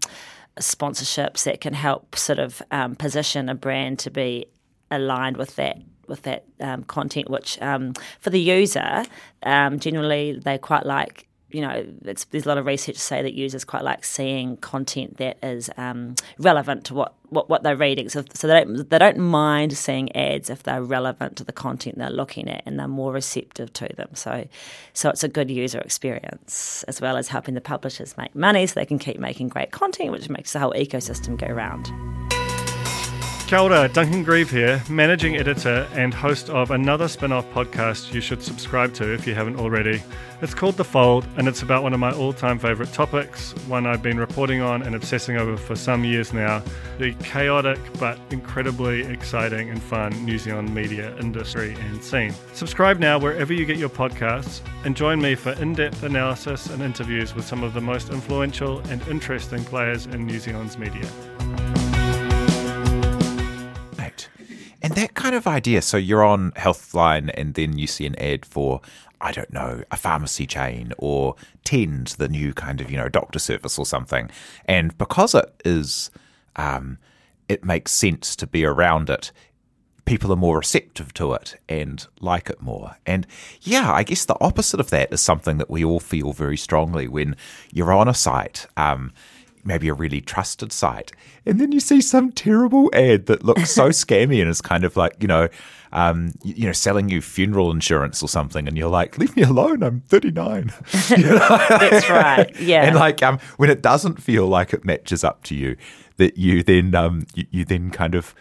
sponsorships 0.59 1.43
that 1.43 1.61
can 1.61 1.73
help 1.73 2.15
sort 2.15 2.39
of 2.39 2.61
um, 2.71 2.95
position 2.95 3.49
a 3.49 3.55
brand 3.55 3.99
to 3.99 4.11
be 4.11 4.45
aligned 4.91 5.37
with 5.37 5.55
that 5.55 5.77
with 6.07 6.23
that 6.23 6.43
um, 6.59 6.83
content, 6.83 7.29
which 7.29 7.61
um, 7.61 7.93
for 8.19 8.31
the 8.31 8.39
user, 8.39 9.05
um, 9.43 9.79
generally 9.79 10.39
they 10.43 10.57
quite 10.57 10.85
like. 10.85 11.27
You 11.51 11.61
know, 11.61 11.85
there's 12.01 12.25
a 12.33 12.47
lot 12.47 12.57
of 12.57 12.65
research 12.65 12.95
to 12.95 13.01
say 13.01 13.21
that 13.21 13.33
users 13.33 13.65
quite 13.65 13.83
like 13.83 14.05
seeing 14.05 14.57
content 14.57 15.17
that 15.17 15.37
is 15.43 15.69
um, 15.77 16.15
relevant 16.37 16.85
to 16.85 16.93
what, 16.93 17.15
what, 17.29 17.49
what 17.49 17.63
they're 17.63 17.75
reading. 17.75 18.09
So, 18.09 18.23
so 18.33 18.47
they 18.47 18.63
don't 18.63 18.89
they 18.89 18.99
don't 18.99 19.17
mind 19.17 19.75
seeing 19.75 20.15
ads 20.15 20.49
if 20.49 20.63
they're 20.63 20.83
relevant 20.83 21.37
to 21.37 21.43
the 21.43 21.51
content 21.51 21.97
they're 21.97 22.09
looking 22.09 22.47
at 22.47 22.63
and 22.65 22.79
they're 22.79 22.87
more 22.87 23.13
receptive 23.13 23.73
to 23.73 23.89
them. 23.95 24.09
So, 24.13 24.47
so 24.93 25.09
it's 25.09 25.23
a 25.23 25.29
good 25.29 25.49
user 25.49 25.79
experience 25.79 26.83
as 26.87 27.01
well 27.01 27.17
as 27.17 27.29
helping 27.29 27.55
the 27.55 27.61
publishers 27.61 28.17
make 28.17 28.35
money 28.35 28.67
so 28.67 28.79
they 28.79 28.85
can 28.85 28.99
keep 28.99 29.19
making 29.19 29.49
great 29.49 29.71
content, 29.71 30.11
which 30.11 30.29
makes 30.29 30.53
the 30.53 30.59
whole 30.59 30.73
ecosystem 30.73 31.37
go 31.37 31.47
round. 31.47 31.91
Kia 33.49 33.57
ora, 33.57 33.89
Duncan 33.89 34.21
Grieve 34.21 34.51
here, 34.51 34.79
managing 34.91 35.35
editor 35.35 35.87
and 35.93 36.13
host 36.13 36.51
of 36.51 36.69
another 36.69 37.07
spin 37.07 37.31
off 37.31 37.49
podcast 37.49 38.13
you 38.13 38.21
should 38.21 38.43
subscribe 38.43 38.93
to 38.93 39.11
if 39.11 39.25
you 39.25 39.33
haven't 39.33 39.55
already. 39.55 40.03
It's 40.43 40.53
called 40.53 40.77
The 40.77 40.83
Fold, 40.83 41.25
and 41.35 41.47
it's 41.47 41.63
about 41.63 41.81
one 41.81 41.91
of 41.91 41.99
my 41.99 42.11
all 42.11 42.31
time 42.31 42.59
favourite 42.59 42.93
topics, 42.93 43.53
one 43.65 43.87
I've 43.87 44.03
been 44.03 44.19
reporting 44.19 44.61
on 44.61 44.83
and 44.83 44.93
obsessing 44.93 45.37
over 45.37 45.57
for 45.57 45.75
some 45.75 46.05
years 46.05 46.31
now 46.31 46.61
the 46.99 47.13
chaotic 47.23 47.79
but 47.99 48.19
incredibly 48.29 49.01
exciting 49.01 49.71
and 49.71 49.81
fun 49.81 50.11
New 50.23 50.37
Zealand 50.37 50.71
media 50.71 51.17
industry 51.17 51.73
and 51.73 52.03
scene. 52.03 52.35
Subscribe 52.53 52.99
now 52.99 53.17
wherever 53.17 53.51
you 53.51 53.65
get 53.65 53.77
your 53.77 53.89
podcasts, 53.89 54.61
and 54.85 54.95
join 54.95 55.19
me 55.19 55.33
for 55.33 55.53
in 55.53 55.73
depth 55.73 56.03
analysis 56.03 56.67
and 56.67 56.83
interviews 56.83 57.33
with 57.33 57.47
some 57.47 57.63
of 57.63 57.73
the 57.73 57.81
most 57.81 58.11
influential 58.11 58.77
and 58.91 59.01
interesting 59.07 59.63
players 59.63 60.05
in 60.05 60.27
New 60.27 60.37
Zealand's 60.37 60.77
media. 60.77 61.09
Kind 65.29 65.37
of 65.37 65.45
idea. 65.45 65.79
So 65.79 65.95
you're 65.97 66.23
on 66.23 66.51
Healthline, 66.53 67.29
and 67.35 67.53
then 67.53 67.77
you 67.77 67.85
see 67.85 68.07
an 68.07 68.19
ad 68.19 68.47
for, 68.47 68.81
I 69.21 69.31
don't 69.31 69.53
know, 69.53 69.83
a 69.91 69.95
pharmacy 69.95 70.47
chain 70.47 70.91
or 70.97 71.35
Tend, 71.63 72.07
the 72.17 72.27
new 72.27 72.51
kind 72.51 72.81
of, 72.81 72.89
you 72.89 72.97
know, 72.97 73.09
doctor 73.09 73.37
service 73.37 73.77
or 73.77 73.85
something. 73.85 74.31
And 74.65 74.97
because 74.97 75.35
it 75.35 75.53
is, 75.63 76.09
um, 76.55 76.97
it 77.47 77.63
makes 77.63 77.91
sense 77.91 78.35
to 78.37 78.47
be 78.47 78.65
around 78.65 79.07
it, 79.11 79.31
people 80.03 80.33
are 80.33 80.35
more 80.35 80.57
receptive 80.57 81.13
to 81.13 81.33
it 81.33 81.57
and 81.69 82.07
like 82.19 82.49
it 82.49 82.59
more. 82.59 82.95
And 83.05 83.27
yeah, 83.61 83.93
I 83.93 84.01
guess 84.01 84.25
the 84.25 84.41
opposite 84.41 84.79
of 84.79 84.89
that 84.89 85.13
is 85.13 85.21
something 85.21 85.59
that 85.59 85.69
we 85.69 85.85
all 85.85 85.99
feel 85.99 86.33
very 86.33 86.57
strongly 86.57 87.07
when 87.07 87.35
you're 87.71 87.93
on 87.93 88.07
a 88.07 88.15
site. 88.15 88.65
Um, 88.75 89.13
maybe 89.69 89.87
a 89.87 89.93
really 89.93 90.19
trusted 90.19 90.73
site, 90.73 91.13
and 91.45 91.61
then 91.61 91.71
you 91.71 91.79
see 91.79 92.01
some 92.01 92.31
terrible 92.33 92.89
ad 92.93 93.27
that 93.27 93.43
looks 93.45 93.71
so 93.71 93.89
scammy 93.89 94.41
and 94.41 94.49
is 94.49 94.61
kind 94.61 94.83
of 94.83 94.97
like 94.97 95.15
you 95.21 95.27
know. 95.27 95.47
Um, 95.91 96.33
you, 96.43 96.67
know, 96.67 96.71
selling 96.71 97.09
you 97.09 97.19
funeral 97.19 97.71
insurance 97.71 98.21
or 98.21 98.29
something, 98.29 98.67
and 98.67 98.77
you're 98.77 98.91
like, 98.91 99.17
"Leave 99.17 99.35
me 99.35 99.41
alone! 99.41 99.81
I'm 99.81 100.01
39." 100.01 100.71
You 101.09 101.17
know? 101.17 101.39
That's 101.67 102.07
right. 102.11 102.55
Yeah. 102.59 102.83
and 102.83 102.95
like, 102.95 103.23
um, 103.23 103.39
when 103.57 103.71
it 103.71 103.81
doesn't 103.81 104.21
feel 104.21 104.45
like 104.45 104.71
it 104.71 104.85
matches 104.85 105.23
up 105.23 105.41
to 105.45 105.55
you, 105.55 105.77
that 106.17 106.37
you 106.37 106.61
then, 106.61 106.93
um, 106.93 107.25
you, 107.33 107.47
you 107.49 107.65
then 107.65 107.89
kind 107.89 108.13
of 108.13 108.35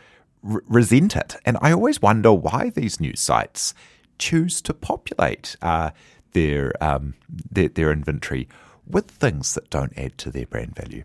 r- 0.47 0.63
resent 0.67 1.17
it. 1.17 1.37
And 1.47 1.57
I 1.63 1.73
always 1.73 2.03
wonder 2.03 2.35
why 2.35 2.69
these 2.69 3.01
news 3.01 3.21
sites 3.21 3.73
choose 4.19 4.61
to 4.63 4.75
populate 4.75 5.57
uh, 5.63 5.91
their, 6.33 6.73
um, 6.85 7.15
their 7.51 7.69
their 7.69 7.91
inventory 7.93 8.47
with 8.91 9.11
things 9.11 9.55
that 9.55 9.71
don't 9.71 9.97
add 9.97 10.19
to 10.19 10.31
their 10.31 10.47
brand 10.47 10.75
value. 10.75 11.05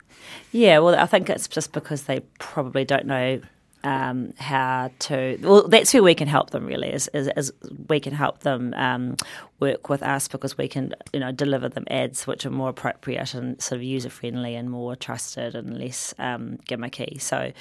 Yeah, 0.52 0.80
well, 0.80 0.96
I 0.96 1.06
think 1.06 1.30
it's 1.30 1.48
just 1.48 1.72
because 1.72 2.04
they 2.04 2.22
probably 2.40 2.86
don't 2.86 3.06
know 3.06 3.42
um, 3.84 4.34
how 4.38 4.92
to. 5.00 5.38
Well, 5.42 5.68
that's 5.68 5.94
where 5.94 6.04
we 6.04 6.16
can 6.16 6.28
help 6.28 6.52
them. 6.52 6.66
Really, 6.66 6.90
is, 6.92 7.10
is, 7.14 7.30
is 7.36 7.52
we 7.88 8.00
can 8.00 8.14
help 8.14 8.40
them 8.40 8.74
um, 8.76 9.18
work 9.60 9.90
with 9.90 10.02
us 10.04 10.28
because 10.28 10.58
we 10.58 10.68
can, 10.68 10.94
you 11.12 11.20
know, 11.20 11.32
deliver 11.32 11.70
them 11.70 11.86
ads 11.90 12.26
which 12.26 12.46
are 12.46 12.52
more 12.52 12.70
appropriate 12.70 13.34
and 13.34 13.62
sort 13.62 13.78
of 13.78 13.84
user 13.84 14.10
friendly 14.10 14.56
and 14.56 14.70
more 14.70 14.96
trusted 14.96 15.56
and 15.56 15.78
less 15.78 16.14
um, 16.20 16.58
gimmicky. 16.68 17.22
So. 17.22 17.52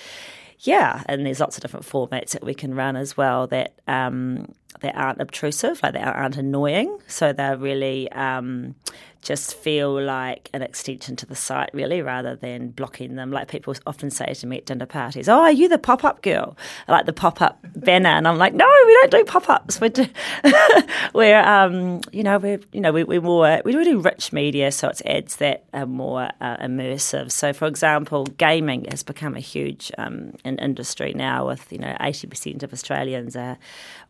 Yeah, 0.65 1.03
and 1.07 1.27
there's 1.27 1.41
lots 1.41 1.57
of 1.57 1.63
different 1.63 1.85
formats 1.87 2.31
that 2.31 2.45
we 2.45 2.55
can 2.55 2.73
run 2.73 2.95
as 2.95 3.17
well 3.17 3.49
that 3.49 3.81
um, 3.89 4.55
that 4.81 4.97
aren't 4.97 5.21
obtrusive, 5.21 5.81
like 5.83 5.95
they 5.95 6.01
aren't 6.01 6.37
annoying. 6.37 6.99
So 7.07 7.33
they're 7.33 7.57
really 7.57 8.11
um, 8.13 8.75
just 9.23 9.55
feel 9.55 10.03
like 10.03 10.51
an 10.53 10.63
extension 10.63 11.15
to 11.17 11.27
the 11.27 11.37
site, 11.37 11.71
really, 11.73 12.03
rather 12.03 12.35
than 12.35 12.71
blocking 12.71 13.15
them. 13.15 13.31
Like 13.31 13.49
people 13.49 13.75
often 13.87 14.11
say 14.11 14.35
to 14.35 14.47
me 14.47 14.59
at 14.59 14.67
dinner 14.67 14.87
parties, 14.87 15.29
"Oh, 15.29 15.41
are 15.43 15.53
you 15.53 15.69
the 15.69 15.79
pop-up 15.79 16.23
girl?" 16.23 16.57
I 16.89 16.93
like 16.93 17.07
the 17.07 17.13
pop-up 17.13 17.65
banner, 17.77 18.09
and 18.11 18.27
I'm 18.27 18.37
like, 18.39 18.53
"No, 18.53 18.67
we 18.87 18.93
don't 18.95 19.11
do 19.13 19.25
pop-ups. 19.25 19.81
We're, 19.81 19.91
do- 19.91 20.09
we're 21.15 21.41
um, 21.41 22.01
you 22.11 22.25
know, 22.25 22.39
we're 22.39 22.61
you 22.73 22.81
know, 22.81 22.93
we, 22.93 23.05
we're 23.05 23.21
more 23.21 23.63
we 23.65 23.73
do 23.73 24.01
rich 24.01 24.33
media, 24.33 24.73
so 24.73 24.89
it's 24.89 25.03
ads 25.07 25.37
that 25.37 25.65
are 25.73 25.87
more 25.87 26.31
uh, 26.41 26.57
immersive. 26.57 27.31
So, 27.31 27.53
for 27.53 27.67
example, 27.67 28.25
gaming 28.25 28.87
has 28.91 29.05
become 29.05 29.37
a 29.37 29.41
huge 29.41 29.93
um, 29.99 30.35
in 30.45 30.59
industry 30.59 31.13
now, 31.15 31.47
with 31.47 31.73
you 31.73 31.79
know, 31.79 31.97
eighty 32.01 32.27
percent 32.27 32.65
of 32.65 32.73
Australians 32.73 33.37
are 33.37 33.57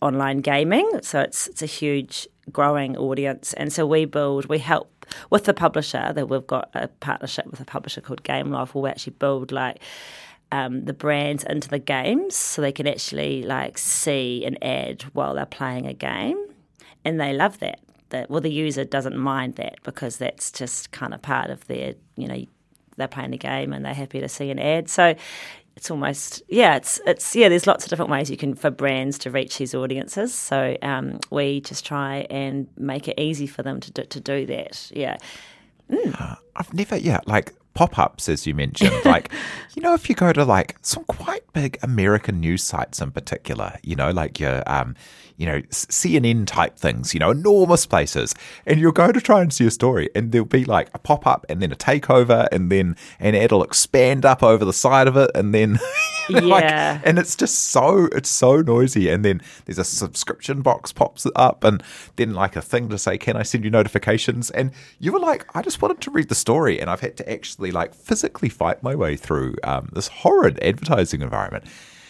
online 0.01 0.41
gaming, 0.41 0.52
so 1.03 1.21
it's 1.21 1.49
it's 1.49 1.63
a 1.63 1.67
huge 1.67 2.29
growing 2.51 2.97
audience, 2.97 3.53
and 3.55 3.73
so 3.73 3.87
we 3.87 4.05
build, 4.05 4.47
we 4.47 4.59
help 4.59 5.07
with 5.31 5.45
the 5.45 5.55
publisher 5.55 6.13
that 6.15 6.29
we've 6.29 6.47
got 6.47 6.71
a 6.75 6.89
partnership 6.89 7.47
with 7.47 7.61
a 7.61 7.65
publisher 7.65 8.01
called 8.01 8.23
Game 8.23 8.51
Life, 8.51 8.75
where 8.75 8.83
we 8.83 8.91
actually 8.91 9.15
build 9.19 9.53
like. 9.53 9.79
Um, 10.55 10.85
the 10.85 10.93
brands 10.93 11.45
into 11.45 11.71
the 11.71 11.79
games 11.79 12.37
so 12.37 12.61
they 12.61 12.73
can 12.73 12.87
actually 12.87 13.43
like 13.43 13.79
see 13.79 14.45
an 14.45 14.63
ad 14.63 15.01
while 15.15 15.35
they're 15.35 15.47
playing 15.47 15.87
a 15.87 15.95
game 15.95 16.37
and 17.07 17.19
they 17.19 17.33
love 17.33 17.59
that 17.61 17.81
that 18.11 18.29
well 18.29 18.43
the 18.43 18.53
user 18.53 18.85
doesn't 18.85 19.17
mind 19.17 19.57
that 19.57 19.83
because 19.83 20.19
that's 20.19 20.51
just 20.53 20.91
kind 20.91 21.15
of 21.15 21.23
part 21.23 21.49
of 21.49 21.67
their 21.69 21.95
you 22.17 22.29
know 22.29 22.45
they're 22.97 23.09
playing 23.09 23.33
a 23.33 23.39
game 23.39 23.73
and 23.73 23.85
they're 23.85 23.95
happy 23.95 24.21
to 24.21 24.29
see 24.29 24.51
an 24.51 24.59
ad 24.59 24.89
so 24.89 25.15
it's 25.77 25.91
almost 25.91 26.43
yeah 26.49 26.77
it's 26.77 27.01
it's 27.07 27.35
yeah 27.35 27.49
there's 27.49 27.67
lots 27.67 27.85
of 27.85 27.91
different 27.91 28.11
ways 28.11 28.31
you 28.31 28.37
can 28.37 28.55
for 28.55 28.71
brands 28.71 29.19
to 29.19 29.31
reach 29.31 29.59
these 29.59 29.75
audiences. 29.75 30.35
So 30.35 30.77
um, 30.83 31.19
we 31.31 31.61
just 31.61 31.85
try 31.85 32.27
and 32.31 32.69
make 32.77 33.09
it 33.09 33.19
easy 33.19 33.47
for 33.47 33.63
them 33.63 33.81
to 33.81 33.91
do, 33.91 34.05
to 34.05 34.21
do 34.21 34.47
that. 34.47 34.91
Yeah. 34.95 35.17
I've 36.57 36.73
never, 36.73 36.97
yeah, 36.97 37.21
like 37.27 37.53
pop 37.75 37.99
ups, 37.99 38.29
as 38.29 38.47
you 38.47 38.55
mentioned. 38.55 38.93
Like, 39.05 39.33
you 39.75 39.83
know, 39.83 39.95
if 39.95 40.09
you 40.09 40.15
go 40.15 40.33
to 40.33 40.45
like 40.45 40.77
some 40.83 41.05
quite 41.05 41.51
big 41.53 41.79
American 41.83 42.41
news 42.41 42.63
sites 42.63 43.01
in 43.01 43.11
particular, 43.11 43.79
you 43.83 43.97
know, 43.97 44.11
like 44.11 44.39
your, 44.39 44.63
um, 44.67 44.95
you 45.43 45.49
know, 45.49 45.61
CNN 45.73 46.47
type 46.47 46.77
things, 46.77 47.13
you 47.15 47.19
know, 47.21 47.31
enormous 47.33 47.85
places, 47.85 48.33
and 48.65 48.79
you'll 48.79 48.93
go 48.93 49.11
to 49.11 49.21
try 49.21 49.41
and 49.43 49.53
see 49.53 49.67
a 49.67 49.71
story, 49.73 50.09
and 50.15 50.31
there'll 50.31 50.47
be 50.47 50.65
like 50.65 50.89
a 50.95 50.99
pop 50.99 51.27
up, 51.27 51.45
and 51.49 51.61
then 51.61 51.73
a 51.73 51.77
takeover, 51.77 52.47
and 52.53 52.71
then 52.71 52.95
an 53.19 53.35
ad 53.35 53.51
will 53.51 53.65
expand 53.65 54.25
up 54.25 54.43
over 54.43 54.65
the 54.65 54.73
side 54.73 55.09
of 55.09 55.17
it, 55.17 55.31
and 55.35 55.53
then, 55.53 55.81
know, 56.31 56.39
like- 56.47 56.63
Yeah. 56.63 57.01
and 57.05 57.19
it's 57.19 57.35
just 57.35 57.57
so 57.71 58.05
it's 58.13 58.29
so 58.31 58.61
noisy. 58.63 59.09
And 59.09 59.25
then 59.25 59.43
there's 59.65 59.79
a 59.79 59.85
subscription 59.85 60.63
box 60.63 60.93
pops 60.93 61.27
up 61.35 61.65
and 61.65 61.83
then 62.17 62.35
like 62.35 62.55
a 62.55 62.63
thing 62.63 62.89
to 62.91 62.99
say 62.99 63.19
can 63.19 63.37
i 63.37 63.43
send 63.43 63.65
you 63.65 63.71
notifications? 63.71 64.51
And 64.53 64.71
you 65.01 65.13
were 65.13 65.19
like 65.19 65.45
i 65.57 65.63
just 65.63 65.83
wanted 65.83 66.01
to 66.03 66.11
read 66.13 66.29
the 66.29 66.35
story. 66.37 66.81
And 66.81 66.89
i've 66.89 67.01
had 67.01 67.17
to 67.17 67.29
actually 67.33 67.73
like 67.73 67.93
physically 67.95 68.49
fight 68.49 68.83
my 68.83 68.95
way 68.95 69.17
through 69.17 69.57
um, 69.65 69.89
this 69.93 70.07
horrid 70.09 70.59
advertising 70.63 71.23
environment 71.23 71.65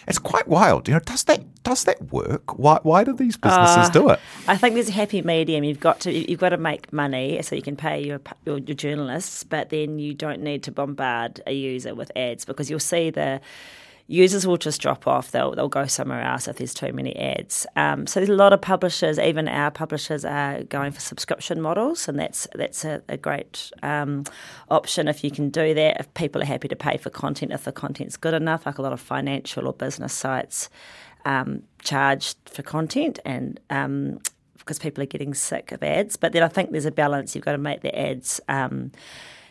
it's 0.07 0.19
quite 0.19 0.49
wild 0.49 0.89
you 0.89 0.95
know 0.95 1.01
does 1.01 1.25
that 1.25 1.41
does 1.63 1.85
that 1.85 2.13
work 2.13 2.59
why, 2.59 2.79
why 2.83 3.05
do 3.05 3.13
these 3.13 3.37
businesses 3.37 3.89
do 3.91 4.09
it 4.09 4.19
uh, 4.19 4.53
I 4.53 4.57
think 4.57 4.75
there's 4.75 4.89
a 4.89 4.93
happy 4.93 5.23
medium. 5.23 5.65
You've 5.65 5.81
got 5.81 6.01
to 6.01 6.13
you've 6.13 6.41
got 6.41 6.51
to 6.51 6.57
make 6.57 6.93
money 6.93 7.41
so 7.43 7.55
you 7.55 7.63
can 7.63 7.77
pay 7.77 8.03
your 8.03 8.21
your, 8.45 8.59
your 8.59 8.75
journalists, 8.75 9.45
but 9.45 9.71
then 9.71 9.99
you 9.99 10.15
don't 10.15 10.43
need 10.43 10.63
to 10.65 10.73
bombard 10.73 11.41
a 11.47 11.53
user 11.53 11.95
with 11.95 12.11
ads 12.17 12.45
because 12.45 12.69
you'll 12.69 12.81
see 12.81 13.11
the 13.11 13.41
users 14.13 14.47
will 14.47 14.59
just 14.59 14.81
drop 14.81 15.07
off. 15.07 15.31
They'll 15.31 15.55
they'll 15.55 15.69
go 15.69 15.87
somewhere 15.87 16.23
else 16.23 16.47
if 16.47 16.57
there's 16.57 16.75
too 16.75 16.93
many 16.93 17.17
ads. 17.17 17.67
Um, 17.77 18.07
so 18.07 18.21
there's 18.21 18.29
a 18.29 18.35
lot 18.35 18.53
of 18.53 18.61
publishers, 18.61 19.19
even 19.19 19.49
our 19.49 19.71
publishers, 19.71 20.25
are 20.25 20.63
going 20.65 20.93
for 20.93 21.01
subscription 21.01 21.61
models, 21.61 22.09
and 22.09 22.19
that's 22.19 22.47
that's 22.55 22.85
a, 22.85 23.03
a 23.09 23.17
great 23.17 23.73
um, 23.83 24.25
option 24.71 25.09
if 25.09 25.25
you 25.25 25.31
can 25.31 25.49
do 25.49 25.73
that. 25.75 25.99
If 25.99 26.13
people 26.15 26.43
are 26.43 26.47
happy 26.47 26.69
to 26.69 26.77
pay 26.77 26.99
for 26.99 27.11
content, 27.11 27.53
if 27.53 27.65
the 27.65 27.73
content's 27.73 28.17
good 28.17 28.35
enough, 28.35 28.67
like 28.67 28.79
a 28.79 28.83
lot 28.83 28.93
of 28.93 29.01
financial 29.01 29.67
or 29.67 29.73
business 29.73 30.13
sites 30.13 30.69
um, 31.25 31.63
charge 31.81 32.35
for 32.47 32.63
content 32.63 33.19
and. 33.25 33.59
Um, 33.71 34.21
because 34.59 34.79
people 34.79 35.03
are 35.03 35.07
getting 35.07 35.35
sick 35.35 35.73
of 35.73 35.83
ads, 35.83 36.17
but 36.17 36.33
then 36.33 36.45
I 36.45 36.47
think 36.47 36.71
there's 36.71 36.87
a 36.87 36.93
balance. 36.93 37.35
You've 37.35 37.45
got 37.45 37.51
to 37.51 37.59
make 37.59 37.81
the 37.81 37.99
ads, 37.99 38.41
um, 38.49 38.93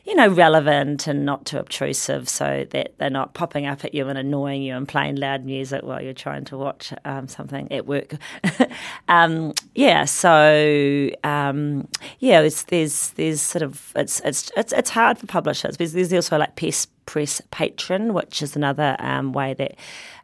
you 0.06 0.16
know, 0.16 0.28
relevant 0.28 1.08
and 1.08 1.26
not 1.26 1.46
too 1.46 1.58
obtrusive, 1.58 2.28
so 2.28 2.66
that 2.72 2.94
they're 2.98 3.10
not 3.10 3.34
popping 3.34 3.66
up 3.66 3.86
at 3.86 3.94
you 3.94 4.08
and 4.08 4.18
annoying 4.18 4.62
you 4.62 4.76
and 4.76 4.88
playing 4.88 5.16
loud 5.16 5.46
music 5.46 5.84
while 5.84 6.02
you're 6.02 6.14
trying 6.14 6.46
to 6.46 6.58
watch 6.58 6.94
um, 7.06 7.28
something 7.28 7.72
at 7.72 7.86
work. 7.86 8.16
um, 9.08 9.54
yeah, 9.76 10.06
so 10.06 11.10
um, 11.24 11.88
yeah, 12.20 12.42
it's, 12.42 12.64
there's 12.64 13.12
there's 13.12 13.42
sort 13.42 13.64
of 13.64 13.92
it's 13.96 14.20
it's 14.22 14.52
it's, 14.58 14.74
it's 14.74 14.90
hard 14.90 15.18
for 15.18 15.28
publishers 15.28 15.78
because 15.78 15.94
there's 15.94 16.14
also 16.14 16.38
like 16.38 16.56
press 16.56 16.88
press 17.06 17.42
patron, 17.52 18.14
which 18.14 18.42
is 18.42 18.56
another 18.56 18.96
um, 19.00 19.34
way 19.34 19.54
that 19.54 19.76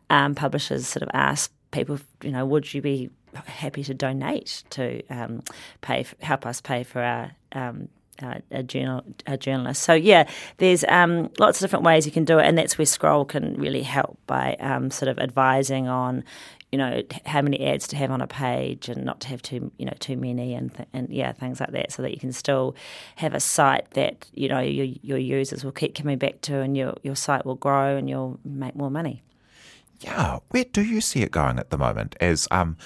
um, 0.09 0.35
publishers 0.35 0.87
sort 0.87 1.03
of 1.03 1.09
ask 1.13 1.51
people, 1.71 1.99
you 2.23 2.31
know, 2.31 2.45
would 2.45 2.73
you 2.73 2.81
be 2.81 3.09
happy 3.45 3.83
to 3.83 3.93
donate 3.93 4.63
to 4.71 5.03
um, 5.09 5.43
pay 5.81 6.03
for, 6.03 6.15
help 6.21 6.45
us 6.45 6.61
pay 6.61 6.83
for 6.83 7.01
our 7.01 7.31
uh, 8.21 8.39
a 8.51 8.63
journal 8.63 9.03
a 9.25 9.38
journalist. 9.38 9.84
So 9.84 9.93
yeah, 9.93 10.27
there's 10.58 10.84
um, 10.86 11.30
lots 11.39 11.60
of 11.60 11.65
different 11.65 11.86
ways 11.86 12.06
you 12.06 12.12
can 12.12 12.25
do 12.25 12.39
it, 12.39 12.45
and 12.45 12.58
that's 12.58 12.77
where 12.77 12.86
Scroll 12.86 13.25
can 13.25 13.56
really 13.56 13.84
help 13.84 14.17
by 14.27 14.56
um, 14.60 14.91
sort 14.91 15.10
of 15.10 15.19
advising 15.19 15.88
on. 15.88 16.23
You 16.71 16.77
know 16.77 17.01
how 17.25 17.41
many 17.41 17.65
ads 17.65 17.88
to 17.89 17.95
have 17.95 18.12
on 18.12 18.21
a 18.21 18.27
page, 18.27 18.89
and 18.89 19.06
not 19.06 19.21
to 19.21 19.30
have 19.30 19.41
too 19.41 19.71
you 19.77 19.86
know 19.86 19.93
too 19.99 20.17
many, 20.17 20.53
and 20.53 20.73
th- 20.73 20.89
and 20.91 21.10
yeah 21.10 21.32
things 21.32 21.60
like 21.60 21.71
that, 21.71 21.91
so 21.93 22.01
that 22.01 22.12
you 22.12 22.19
can 22.19 22.34
still 22.34 22.75
have 23.15 23.34
a 23.34 23.39
site 23.39 23.89
that 23.91 24.25
you 24.34 24.49
know 24.49 24.60
your 24.60 24.86
your 25.01 25.17
users 25.17 25.63
will 25.63 25.71
keep 25.71 25.95
coming 25.95 26.17
back 26.17 26.41
to, 26.41 26.60
and 26.60 26.75
your 26.75 26.95
your 27.03 27.15
site 27.15 27.45
will 27.45 27.56
grow, 27.56 27.95
and 27.95 28.10
you'll 28.10 28.39
make 28.43 28.75
more 28.75 28.91
money. 28.91 29.23
Yeah, 30.01 30.39
where 30.49 30.65
do 30.65 30.84
you 30.84 31.01
see 31.01 31.21
it 31.21 31.32
going 31.32 31.58
at 31.58 31.69
the 31.69 31.77
moment? 31.77 32.15
As 32.19 32.47
um, 32.51 32.77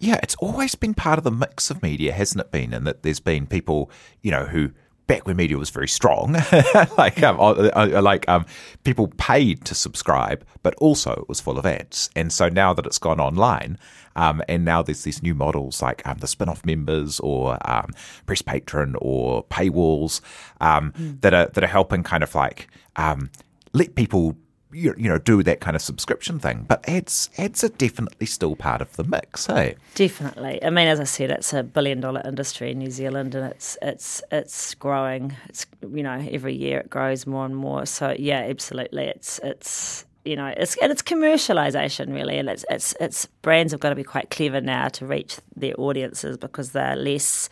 yeah, 0.00 0.18
it's 0.22 0.34
always 0.36 0.74
been 0.74 0.94
part 0.94 1.18
of 1.18 1.24
the 1.24 1.30
mix 1.30 1.70
of 1.70 1.82
media, 1.82 2.12
hasn't 2.12 2.40
it 2.40 2.50
been? 2.50 2.72
And 2.72 2.86
that 2.86 3.02
there's 3.02 3.20
been 3.20 3.46
people, 3.46 3.90
you 4.22 4.30
know, 4.30 4.46
who 4.46 4.70
back 5.06 5.26
when 5.26 5.36
media 5.36 5.58
was 5.58 5.70
very 5.70 5.88
strong, 5.88 6.32
like 6.96 7.22
um, 7.22 7.36
like 7.36 8.26
um, 8.28 8.46
people 8.84 9.08
paid 9.18 9.64
to 9.66 9.74
subscribe, 9.74 10.44
but 10.62 10.74
also 10.76 11.12
it 11.12 11.28
was 11.28 11.38
full 11.40 11.58
of 11.58 11.66
ads. 11.66 12.08
And 12.16 12.32
so 12.32 12.48
now 12.48 12.72
that 12.72 12.86
it's 12.86 12.98
gone 12.98 13.20
online, 13.20 13.78
um, 14.16 14.40
and 14.48 14.64
now 14.64 14.82
there's 14.82 15.04
these 15.04 15.22
new 15.22 15.34
models 15.34 15.82
like 15.82 16.06
um, 16.06 16.18
the 16.18 16.26
spin-off 16.26 16.64
members 16.64 17.20
or 17.20 17.58
um, 17.70 17.90
PressPatron 18.26 18.94
or 18.98 19.44
paywalls 19.44 20.22
um, 20.62 20.94
that 21.20 21.34
are 21.34 21.46
that 21.46 21.62
are 21.62 21.66
helping 21.66 22.02
kind 22.02 22.22
of 22.22 22.34
like 22.34 22.68
um, 22.96 23.30
let 23.74 23.94
people 23.96 24.36
you, 24.72 24.94
know 24.96 25.18
do 25.18 25.42
that 25.42 25.60
kind 25.60 25.74
of 25.74 25.82
subscription 25.82 26.38
thing 26.38 26.64
but 26.68 26.86
ads 26.88 27.30
ads 27.38 27.64
are 27.64 27.68
definitely 27.68 28.26
still 28.26 28.56
part 28.56 28.80
of 28.80 28.94
the 28.96 29.04
mix 29.04 29.46
hey 29.46 29.76
Definitely. 29.94 30.62
I 30.64 30.70
mean, 30.70 30.88
as 30.88 31.00
I 31.00 31.04
said, 31.04 31.30
it's 31.30 31.52
a 31.52 31.62
billion 31.62 32.00
dollar 32.00 32.22
industry 32.24 32.70
in 32.70 32.78
New 32.78 32.90
Zealand, 32.90 33.34
and 33.34 33.50
it's 33.50 33.76
it's 33.82 34.22
it's 34.30 34.74
growing. 34.74 35.34
It's 35.48 35.66
you 35.82 36.02
know 36.02 36.26
every 36.30 36.54
year 36.54 36.78
it 36.78 36.90
grows 36.90 37.26
more 37.26 37.44
and 37.44 37.56
more. 37.56 37.86
So 37.86 38.14
yeah, 38.18 38.40
absolutely. 38.40 39.04
It's 39.04 39.40
it's 39.42 40.06
you 40.24 40.36
know 40.36 40.46
it's 40.56 40.76
and 40.76 40.90
it's 40.92 41.02
commercialization 41.02 42.14
really, 42.14 42.38
and 42.38 42.48
it's 42.48 42.64
it's 42.70 42.94
it's 43.00 43.26
brands 43.42 43.72
have 43.72 43.80
got 43.80 43.90
to 43.90 43.94
be 43.94 44.04
quite 44.04 44.30
clever 44.30 44.60
now 44.60 44.88
to 44.88 45.06
reach 45.06 45.38
their 45.56 45.74
audiences 45.78 46.36
because 46.36 46.72
they're 46.72 46.96
less 46.96 47.50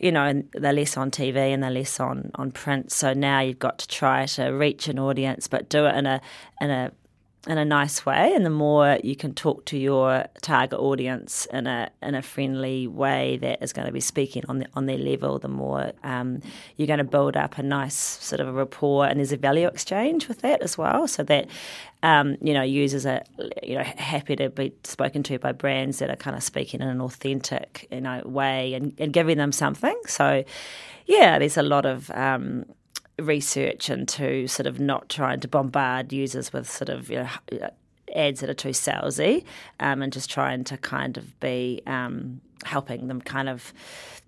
you 0.00 0.10
know, 0.10 0.24
and 0.24 0.48
they're 0.54 0.72
less 0.72 0.96
on 0.96 1.10
TV 1.10 1.36
and 1.36 1.62
they're 1.62 1.70
less 1.70 2.00
on, 2.00 2.30
on 2.36 2.50
print. 2.50 2.90
So 2.90 3.12
now 3.12 3.40
you've 3.40 3.58
got 3.58 3.78
to 3.80 3.88
try 3.88 4.26
to 4.26 4.48
reach 4.48 4.88
an 4.88 4.98
audience, 4.98 5.46
but 5.46 5.68
do 5.68 5.86
it 5.86 5.94
in 5.94 6.06
a 6.06 6.20
in 6.60 6.70
a 6.70 6.90
in 7.46 7.56
a 7.56 7.64
nice 7.64 8.04
way, 8.04 8.34
and 8.34 8.44
the 8.44 8.50
more 8.50 8.98
you 9.02 9.16
can 9.16 9.32
talk 9.32 9.64
to 9.66 9.78
your 9.78 10.26
target 10.42 10.78
audience 10.78 11.46
in 11.46 11.66
a 11.66 11.90
in 12.02 12.14
a 12.14 12.20
friendly 12.20 12.86
way 12.86 13.38
that 13.38 13.62
is 13.62 13.72
going 13.72 13.86
to 13.86 13.92
be 13.92 14.00
speaking 14.00 14.42
on 14.46 14.58
the, 14.58 14.66
on 14.74 14.84
their 14.84 14.98
level, 14.98 15.38
the 15.38 15.48
more 15.48 15.92
um, 16.04 16.42
you're 16.76 16.86
going 16.86 16.98
to 16.98 17.04
build 17.04 17.38
up 17.38 17.56
a 17.56 17.62
nice 17.62 17.94
sort 17.94 18.40
of 18.40 18.48
a 18.48 18.52
rapport, 18.52 19.06
and 19.06 19.18
there's 19.18 19.32
a 19.32 19.38
value 19.38 19.66
exchange 19.66 20.28
with 20.28 20.42
that 20.42 20.60
as 20.60 20.76
well, 20.76 21.08
so 21.08 21.22
that 21.22 21.48
um, 22.02 22.36
you 22.42 22.52
know 22.52 22.62
users 22.62 23.06
are 23.06 23.22
you 23.62 23.76
know 23.76 23.84
happy 23.84 24.36
to 24.36 24.50
be 24.50 24.74
spoken 24.84 25.22
to 25.22 25.38
by 25.38 25.52
brands 25.52 25.98
that 26.00 26.10
are 26.10 26.16
kind 26.16 26.36
of 26.36 26.42
speaking 26.42 26.82
in 26.82 26.88
an 26.88 27.00
authentic 27.00 27.88
you 27.90 28.02
know 28.02 28.20
way 28.26 28.74
and, 28.74 28.92
and 28.98 29.14
giving 29.14 29.38
them 29.38 29.52
something. 29.52 29.98
So 30.06 30.44
yeah, 31.06 31.38
there's 31.38 31.56
a 31.56 31.62
lot 31.62 31.86
of 31.86 32.10
um, 32.10 32.66
research 33.22 33.90
into 33.90 34.46
sort 34.46 34.66
of 34.66 34.80
not 34.80 35.08
trying 35.08 35.40
to 35.40 35.48
bombard 35.48 36.12
users 36.12 36.52
with 36.52 36.70
sort 36.70 36.88
of 36.88 37.10
you 37.10 37.26
know, 37.50 37.70
ads 38.14 38.40
that 38.40 38.50
are 38.50 38.54
too 38.54 38.70
salesy 38.70 39.44
um, 39.78 40.02
and 40.02 40.12
just 40.12 40.30
trying 40.30 40.64
to 40.64 40.76
kind 40.76 41.16
of 41.16 41.38
be 41.40 41.82
um, 41.86 42.40
helping 42.64 43.08
them 43.08 43.20
kind 43.20 43.48
of 43.48 43.72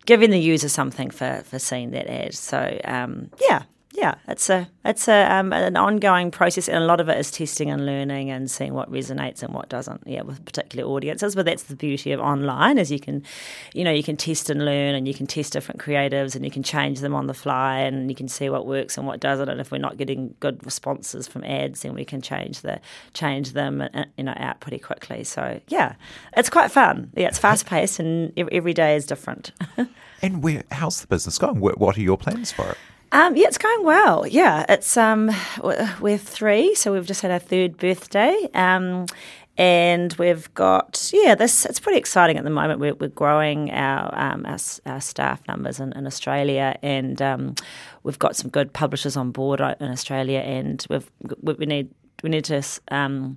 giving 0.07 0.31
the 0.31 0.41
user 0.41 0.69
something 0.69 1.11
for, 1.11 1.43
for 1.45 1.59
seeing 1.59 1.91
that 1.91 2.07
ad. 2.07 2.35
So 2.35 2.81
um, 2.85 3.31
yeah, 3.41 3.65
yeah, 3.95 4.15
it's 4.27 4.49
a 4.49 4.69
it's 4.87 5.07
a 5.07 5.31
um, 5.31 5.53
an 5.53 5.77
ongoing 5.77 6.31
process, 6.31 6.67
and 6.67 6.79
a 6.83 6.87
lot 6.87 6.99
of 6.99 7.11
it 7.11 7.19
is 7.19 7.31
testing 7.31 7.71
and 7.71 7.85
learning 7.85 8.31
and 8.31 8.51
seeing 8.51 8.73
what 8.73 8.91
resonates 8.91 9.43
and 9.43 9.53
what 9.53 9.69
doesn't. 9.69 10.03
Yeah, 10.07 10.23
with 10.23 10.43
particular 10.47 10.89
audiences. 10.89 11.35
But 11.35 11.45
that's 11.45 11.65
the 11.65 11.77
beauty 11.77 12.13
of 12.13 12.21
online 12.21 12.79
is 12.79 12.91
you 12.91 12.99
can, 12.99 13.23
you 13.75 13.85
know, 13.85 13.93
you 13.93 14.03
can 14.03 14.17
test 14.17 14.49
and 14.49 14.65
learn, 14.65 14.95
and 14.95 15.07
you 15.07 15.13
can 15.13 15.27
test 15.27 15.53
different 15.53 15.79
creatives, 15.79 16.35
and 16.35 16.43
you 16.43 16.51
can 16.51 16.63
change 16.63 17.01
them 17.01 17.15
on 17.15 17.27
the 17.27 17.35
fly, 17.35 17.81
and 17.81 18.09
you 18.09 18.15
can 18.15 18.29
see 18.29 18.49
what 18.49 18.67
works 18.67 18.97
and 18.97 19.07
what 19.07 19.21
doesn't. 19.21 19.49
And 19.51 19.61
if 19.61 19.71
we're 19.71 19.79
not 19.79 19.99
getting 19.99 20.35
good 20.41 20.65
responses 20.65 21.29
from 21.29 21.45
ads, 21.45 21.83
then 21.83 21.93
we 21.93 22.07
can 22.07 22.23
change 22.23 22.63
the 22.63 22.81
change 23.13 23.53
them, 23.53 23.83
uh, 23.83 24.05
you 24.17 24.25
know, 24.25 24.35
out 24.37 24.61
pretty 24.61 24.79
quickly. 24.79 25.23
So 25.23 25.61
yeah, 25.69 25.97
it's 26.35 26.49
quite 26.49 26.71
fun. 26.71 27.11
Yeah, 27.15 27.29
it's 27.29 27.39
fast 27.39 27.67
paced, 27.67 28.01
and 28.01 28.33
every 28.39 28.73
day 28.73 28.97
is 28.97 29.05
different. 29.05 29.53
and 30.23 30.43
where 30.43 30.65
how's 30.71 31.03
the 31.03 31.07
business 31.09 31.37
going? 31.37 31.61
What 31.61 31.99
are 31.99 32.01
your 32.01 32.17
plans 32.17 32.51
for 32.53 32.71
it? 32.71 32.79
Um, 33.13 33.37
yeah, 33.37 33.47
it's 33.47 33.59
going 33.59 33.85
well. 33.85 34.27
Yeah, 34.27 34.65
it's 34.71 34.97
um, 34.97 35.31
we're 36.01 36.17
three, 36.17 36.75
so 36.75 36.95
we've 36.95 37.07
just 37.07 37.21
had 37.21 37.31
our 37.31 37.39
third 37.39 37.77
birthday. 37.77 38.49
Um, 38.55 39.05
and 39.59 40.15
we've 40.15 40.53
got 40.55 41.11
yeah, 41.13 41.35
this 41.35 41.67
it's 41.67 41.79
pretty 41.79 41.99
exciting 41.99 42.39
at 42.39 42.45
the 42.45 42.51
moment. 42.51 42.81
We're, 42.81 42.95
we're 42.95 43.09
growing 43.09 43.71
our, 43.71 44.19
um, 44.19 44.47
our, 44.47 44.57
our 44.87 45.01
staff 45.03 45.47
numbers 45.47 45.79
in, 45.79 45.93
in 45.93 46.07
Australia, 46.07 46.79
and 46.83 47.21
um, 47.21 47.55
we've 48.03 48.19
got 48.19 48.35
some 48.35 48.51
good 48.51 48.73
publishers 48.73 49.15
on 49.15 49.31
board 49.31 49.61
uh, 49.61 49.75
in 49.79 49.91
Australia, 49.91 50.39
and 50.39 50.87
we've 50.89 51.11
we 51.43 51.67
need 51.67 51.91
we 52.23 52.31
need 52.31 52.45
to 52.45 52.63
um, 52.89 53.37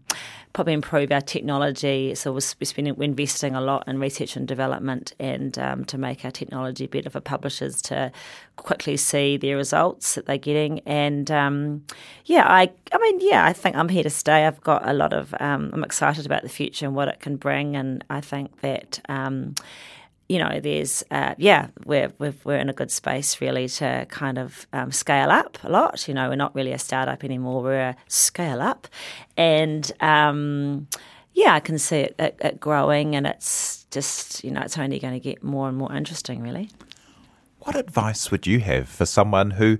probably 0.53 0.73
improve 0.73 1.11
our 1.11 1.21
technology. 1.21 2.15
So 2.15 2.31
we're 2.31 2.39
spending, 2.39 2.95
we're 2.95 3.03
investing 3.03 3.55
a 3.55 3.61
lot 3.61 3.87
in 3.87 3.99
research 3.99 4.37
and 4.37 4.47
development, 4.47 5.13
and 5.19 5.57
um, 5.59 5.85
to 5.85 5.97
make 5.97 6.23
our 6.23 6.31
technology 6.31 6.87
better 6.87 7.09
for 7.09 7.19
publishers 7.19 7.81
to 7.83 8.11
quickly 8.55 8.95
see 8.97 9.37
their 9.37 9.57
results 9.57 10.15
that 10.15 10.25
they're 10.25 10.37
getting. 10.37 10.79
And 10.85 11.29
um, 11.29 11.83
yeah, 12.25 12.45
I, 12.47 12.71
I 12.93 12.97
mean, 12.99 13.19
yeah, 13.19 13.45
I 13.45 13.53
think 13.53 13.75
I'm 13.75 13.89
here 13.89 14.03
to 14.03 14.09
stay. 14.09 14.45
I've 14.45 14.61
got 14.61 14.87
a 14.87 14.93
lot 14.93 15.11
of, 15.11 15.35
um, 15.39 15.71
I'm 15.73 15.83
excited 15.83 16.25
about 16.25 16.43
the 16.43 16.49
future 16.49 16.85
and 16.85 16.95
what 16.95 17.09
it 17.09 17.19
can 17.19 17.35
bring, 17.35 17.75
and 17.75 18.03
I 18.09 18.21
think 18.21 18.61
that 18.61 19.01
um, 19.09 19.55
you 20.27 20.39
know, 20.39 20.59
there's, 20.59 21.03
uh, 21.11 21.35
yeah, 21.37 21.67
we're, 21.85 22.11
we 22.17 22.33
are 22.45 22.57
in 22.57 22.69
a 22.69 22.73
good 22.73 22.89
space 22.89 23.39
really 23.41 23.67
to 23.67 24.07
kind 24.09 24.37
of 24.37 24.65
um, 24.73 24.91
scale 24.91 25.29
up 25.29 25.57
a 25.63 25.69
lot. 25.69 26.07
You 26.07 26.13
know, 26.13 26.29
we're 26.29 26.35
not 26.35 26.55
really 26.55 26.71
a 26.71 26.79
startup 26.79 27.23
anymore, 27.23 27.61
we're 27.61 27.89
a 27.89 27.95
scale 28.07 28.61
up. 28.61 28.87
And 29.37 29.91
um, 30.01 30.87
yeah, 31.33 31.53
I 31.53 31.59
can 31.59 31.77
see 31.77 31.97
it, 31.97 32.15
it, 32.17 32.37
it, 32.41 32.59
growing 32.59 33.15
and 33.15 33.27
it's 33.27 33.85
just, 33.91 34.43
you 34.43 34.51
know, 34.51 34.61
it's 34.61 34.77
only 34.77 34.99
going 34.99 35.13
to 35.13 35.19
get 35.19 35.43
more 35.43 35.69
and 35.69 35.77
more 35.77 35.93
interesting, 35.93 36.41
really. 36.41 36.69
What 37.59 37.75
advice 37.75 38.31
would 38.31 38.47
you 38.47 38.59
have 38.61 38.89
for 38.89 39.05
someone 39.05 39.51
who 39.51 39.77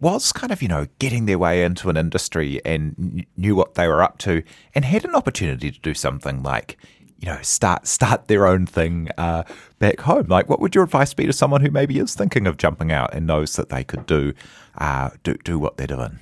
was 0.00 0.32
kind 0.32 0.52
of, 0.52 0.60
you 0.60 0.68
know, 0.68 0.86
getting 0.98 1.26
their 1.26 1.38
way 1.38 1.62
into 1.62 1.88
an 1.88 1.96
industry 1.96 2.60
and 2.64 3.24
knew 3.36 3.54
what 3.54 3.74
they 3.74 3.86
were 3.86 4.02
up 4.02 4.18
to 4.18 4.42
and 4.74 4.84
had 4.84 5.04
an 5.04 5.14
opportunity 5.14 5.70
to 5.70 5.80
do 5.80 5.94
something 5.94 6.42
like, 6.42 6.78
you 7.24 7.32
know, 7.32 7.40
start 7.40 7.86
start 7.86 8.28
their 8.28 8.46
own 8.46 8.66
thing 8.66 9.08
uh, 9.16 9.44
back 9.78 10.00
home. 10.00 10.26
Like, 10.28 10.50
what 10.50 10.60
would 10.60 10.74
your 10.74 10.84
advice 10.84 11.14
be 11.14 11.24
to 11.24 11.32
someone 11.32 11.62
who 11.62 11.70
maybe 11.70 11.98
is 11.98 12.14
thinking 12.14 12.46
of 12.46 12.58
jumping 12.58 12.92
out 12.92 13.14
and 13.14 13.26
knows 13.26 13.56
that 13.56 13.70
they 13.70 13.82
could 13.82 14.04
do 14.04 14.34
uh, 14.76 15.08
do 15.22 15.34
do 15.42 15.58
what 15.58 15.78
they're 15.78 15.86
doing? 15.86 16.18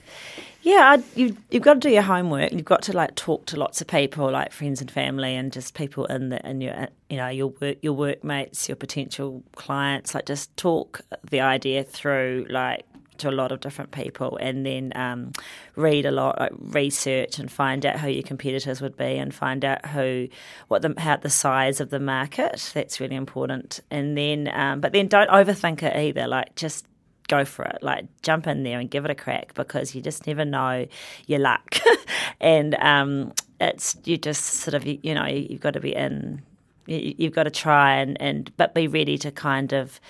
Yeah, 0.62 0.99
you, 1.17 1.37
you've 1.51 1.65
got 1.65 1.75
to 1.75 1.81
do 1.81 1.91
your 1.91 2.03
homework. 2.03 2.53
You've 2.53 2.65
got 2.65 2.83
to 2.83 2.93
like 2.93 3.17
talk 3.17 3.47
to 3.47 3.57
lots 3.57 3.81
of 3.81 3.88
people, 3.88 4.31
like 4.31 4.53
friends 4.53 4.81
and 4.81 4.88
family, 4.88 5.35
and 5.35 5.53
just 5.53 5.75
people 5.75 6.05
in 6.05 6.29
the 6.29 6.49
in 6.49 6.61
your 6.61 6.87
you 7.11 7.17
know 7.17 7.27
your 7.27 7.49
work 7.49 7.79
your 7.83 7.95
workmates, 7.95 8.69
your 8.69 8.77
potential 8.77 9.43
clients. 9.57 10.15
Like, 10.15 10.27
just 10.27 10.57
talk 10.57 11.01
the 11.29 11.41
idea 11.41 11.83
through. 11.83 12.47
Like, 12.49 12.87
to 13.18 13.29
a 13.29 13.33
lot 13.33 13.53
of 13.53 13.61
different 13.61 13.90
people 13.90 14.37
and 14.38 14.64
then 14.64 14.92
um, 14.96 15.33
read 15.77 16.07
a 16.07 16.11
lot, 16.11 16.38
like 16.38 16.53
research 16.59 17.38
and 17.38 17.51
find 17.51 17.85
out 17.85 18.01
who 18.01 18.09
your 18.09 18.22
competitors 18.22 18.81
would 18.81 18.96
be 18.96 19.18
and 19.18 19.35
find 19.35 19.64
out 19.64 19.87
who, 19.87 20.29
what 20.68 20.83
the, 20.83 20.94
how 20.98 21.16
the 21.16 21.31
size 21.31 21.81
of 21.81 21.90
the 21.90 22.01
market. 22.01 22.72
That's 22.75 23.01
really 23.01 23.16
important. 23.16 23.81
And 23.90 24.16
then, 24.16 24.51
um, 24.53 24.81
but 24.81 24.92
then 24.92 25.09
don't 25.09 25.31
overthink 25.31 25.83
it 25.83 25.96
either. 25.96 26.27
Like 26.27 26.55
just 26.57 26.87
go 27.29 27.44
for 27.44 27.64
it. 27.64 27.79
Like 27.83 28.07
jump 28.22 28.46
in 28.46 28.62
there 28.62 28.79
and 28.79 28.90
give 28.90 29.05
it 29.05 29.11
a 29.11 29.14
crack 29.14 29.55
because 29.55 29.94
you 29.94 30.03
just 30.03 30.27
never 30.27 30.44
know 30.44 30.87
your 31.27 31.38
luck. 31.38 31.77
and 32.40 32.75
um, 32.77 33.33
it's 33.61 33.96
you 34.05 34.18
just 34.18 34.44
sort 34.44 34.75
of 34.75 34.85
you 34.85 35.14
know 35.14 35.27
you've 35.27 35.61
got 35.61 35.75
to 35.75 35.81
be 35.81 35.94
in. 35.94 36.42
You've 36.87 37.33
got 37.33 37.44
to 37.44 37.51
try 37.51 37.96
and, 37.96 38.20
and 38.20 38.53
but 38.57 38.75
be 38.75 38.88
ready 38.88 39.16
to 39.18 39.31
kind 39.31 39.72
of 39.72 40.01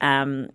um, 0.00 0.48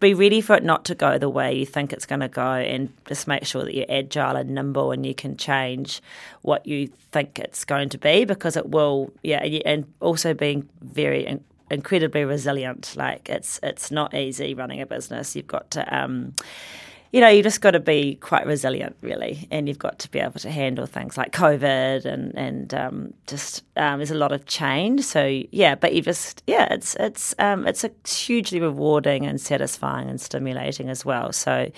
be 0.00 0.14
ready 0.14 0.40
for 0.40 0.54
it 0.54 0.64
not 0.64 0.84
to 0.86 0.94
go 0.94 1.18
the 1.18 1.28
way 1.28 1.52
you 1.52 1.66
think 1.66 1.92
it's 1.92 2.06
going 2.06 2.20
to 2.20 2.28
go 2.28 2.52
and 2.52 2.92
just 3.06 3.26
make 3.26 3.44
sure 3.44 3.64
that 3.64 3.74
you're 3.74 3.86
agile 3.88 4.36
and 4.36 4.50
nimble 4.50 4.92
and 4.92 5.04
you 5.04 5.14
can 5.14 5.36
change 5.36 6.00
what 6.42 6.66
you 6.66 6.88
think 7.12 7.38
it's 7.38 7.64
going 7.64 7.88
to 7.88 7.98
be 7.98 8.24
because 8.24 8.56
it 8.56 8.68
will 8.68 9.12
yeah 9.22 9.38
and 9.38 9.92
also 10.00 10.34
being 10.34 10.68
very 10.80 11.40
incredibly 11.70 12.24
resilient. 12.24 12.94
Like 12.96 13.28
it's 13.28 13.60
it's 13.62 13.90
not 13.90 14.14
easy 14.14 14.54
running 14.54 14.80
a 14.80 14.86
business. 14.86 15.34
You've 15.34 15.46
got 15.46 15.70
to 15.72 15.96
um, 15.96 16.34
you 17.12 17.20
know, 17.20 17.28
you 17.28 17.42
just 17.42 17.60
got 17.60 17.72
to 17.72 17.80
be 17.80 18.14
quite 18.16 18.46
resilient, 18.46 18.96
really, 19.00 19.48
and 19.50 19.66
you've 19.66 19.80
got 19.80 19.98
to 20.00 20.10
be 20.10 20.20
able 20.20 20.38
to 20.40 20.50
handle 20.50 20.86
things 20.86 21.16
like 21.16 21.32
COVID 21.32 22.04
and 22.04 22.36
and 22.38 22.72
um, 22.72 23.14
just 23.26 23.64
um, 23.76 23.98
there's 23.98 24.12
a 24.12 24.16
lot 24.16 24.30
of 24.30 24.46
change. 24.46 25.02
So 25.02 25.42
yeah, 25.50 25.74
but 25.74 25.92
you 25.92 26.02
just 26.02 26.44
yeah, 26.46 26.72
it's 26.72 26.94
it's 27.00 27.34
um, 27.40 27.66
it's 27.66 27.82
a 27.82 27.90
hugely 28.06 28.60
rewarding 28.60 29.26
and 29.26 29.40
satisfying 29.40 30.08
and 30.08 30.20
stimulating 30.20 30.88
as 30.88 31.04
well. 31.04 31.32
So 31.32 31.72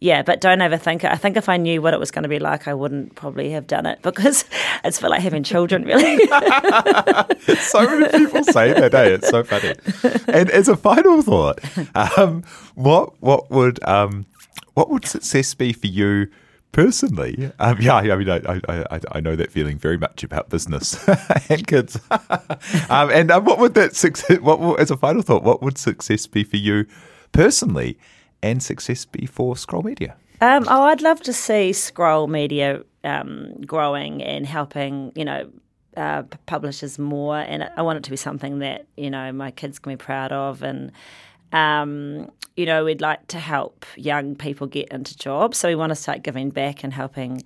yeah, 0.00 0.22
but 0.22 0.40
don't 0.40 0.60
overthink 0.60 1.04
it. 1.04 1.10
I 1.10 1.16
think 1.16 1.36
if 1.36 1.50
I 1.50 1.58
knew 1.58 1.82
what 1.82 1.92
it 1.92 2.00
was 2.00 2.10
going 2.10 2.22
to 2.22 2.28
be 2.28 2.38
like, 2.38 2.66
I 2.66 2.72
wouldn't 2.72 3.14
probably 3.14 3.50
have 3.50 3.66
done 3.66 3.84
it 3.84 4.00
because 4.02 4.46
it's 4.84 4.98
for 4.98 5.10
like 5.10 5.20
having 5.20 5.42
children, 5.42 5.84
really. 5.84 6.16
so 7.58 7.82
many 7.84 8.24
people 8.24 8.44
say 8.44 8.72
that, 8.72 8.94
eh? 8.94 9.16
It's 9.16 9.28
so 9.28 9.44
funny. 9.44 9.74
And 10.28 10.50
as 10.50 10.68
a 10.68 10.76
final 10.76 11.20
thought, 11.20 11.60
um, 11.94 12.42
what 12.74 13.20
what 13.20 13.50
would 13.50 13.82
um, 13.84 14.24
what 14.78 14.90
would 14.90 15.04
success 15.04 15.54
be 15.54 15.72
for 15.72 15.88
you 15.88 16.28
personally? 16.70 17.50
Um, 17.58 17.78
yeah, 17.80 17.96
I 17.96 18.14
mean, 18.14 18.30
I, 18.30 18.60
I, 18.68 19.00
I, 19.10 19.18
know 19.18 19.34
that 19.34 19.50
feeling 19.50 19.76
very 19.76 19.98
much 19.98 20.22
about 20.22 20.50
business 20.50 21.04
and 21.48 21.66
kids. 21.66 21.98
um, 22.88 23.10
and 23.10 23.32
um, 23.32 23.44
what 23.44 23.58
would 23.58 23.74
that 23.74 23.96
success? 23.96 24.38
What 24.38 24.78
as 24.78 24.92
a 24.92 24.96
final 24.96 25.22
thought? 25.22 25.42
What 25.42 25.62
would 25.62 25.78
success 25.78 26.28
be 26.28 26.44
for 26.44 26.58
you 26.58 26.86
personally, 27.32 27.98
and 28.40 28.62
success 28.62 29.04
be 29.04 29.26
for 29.26 29.56
Scroll 29.56 29.82
Media? 29.82 30.14
Um, 30.40 30.64
oh, 30.68 30.84
I'd 30.84 31.02
love 31.02 31.22
to 31.22 31.32
see 31.32 31.72
Scroll 31.72 32.28
Media 32.28 32.84
um, 33.02 33.60
growing 33.66 34.22
and 34.22 34.46
helping. 34.46 35.10
You 35.16 35.24
know. 35.24 35.50
Uh, 35.96 36.22
publishers 36.46 36.96
more, 36.96 37.38
and 37.38 37.68
I 37.76 37.82
want 37.82 37.96
it 37.96 38.04
to 38.04 38.10
be 38.10 38.16
something 38.16 38.60
that 38.60 38.86
you 38.96 39.10
know 39.10 39.32
my 39.32 39.50
kids 39.50 39.80
can 39.80 39.94
be 39.94 39.96
proud 39.96 40.30
of, 40.30 40.62
and 40.62 40.92
um, 41.52 42.30
you 42.58 42.66
know, 42.66 42.84
we'd 42.84 43.00
like 43.00 43.24
to 43.28 43.38
help 43.38 43.86
young 43.94 44.34
people 44.34 44.66
get 44.66 44.88
into 44.88 45.16
jobs. 45.16 45.58
So 45.58 45.68
we 45.68 45.76
want 45.76 45.90
to 45.90 45.94
start 45.94 46.24
giving 46.24 46.50
back 46.50 46.82
and 46.82 46.92
helping 46.92 47.44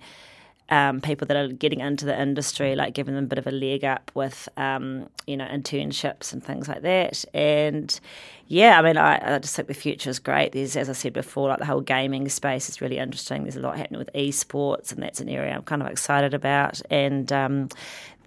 um, 0.69 1.01
people 1.01 1.27
that 1.27 1.37
are 1.37 1.49
getting 1.49 1.81
into 1.81 2.03
the 2.05 2.19
industry, 2.19 2.75
like 2.75 2.95
giving 2.95 3.13
them 3.13 3.25
a 3.25 3.27
bit 3.27 3.37
of 3.37 3.45
a 3.45 3.51
leg 3.51 3.83
up 3.83 4.09
with, 4.15 4.49
um, 4.57 5.07
you 5.27 5.37
know, 5.37 5.45
internships 5.45 6.33
and 6.33 6.43
things 6.43 6.67
like 6.67 6.81
that. 6.81 7.23
And 7.31 7.99
yeah, 8.47 8.79
I 8.79 8.81
mean, 8.81 8.97
I, 8.97 9.35
I, 9.35 9.37
just 9.37 9.55
think 9.55 9.67
the 9.67 9.75
future 9.75 10.09
is 10.09 10.17
great. 10.17 10.53
There's, 10.53 10.75
as 10.75 10.89
I 10.89 10.93
said 10.93 11.13
before, 11.13 11.49
like 11.49 11.59
the 11.59 11.65
whole 11.65 11.81
gaming 11.81 12.27
space 12.27 12.67
is 12.67 12.81
really 12.81 12.97
interesting. 12.97 13.43
There's 13.43 13.55
a 13.55 13.59
lot 13.59 13.77
happening 13.77 13.99
with 13.99 14.11
esports, 14.15 14.91
and 14.91 15.03
that's 15.03 15.21
an 15.21 15.29
area 15.29 15.53
I'm 15.53 15.61
kind 15.61 15.83
of 15.83 15.89
excited 15.89 16.33
about. 16.33 16.81
And 16.89 17.31
um, 17.31 17.69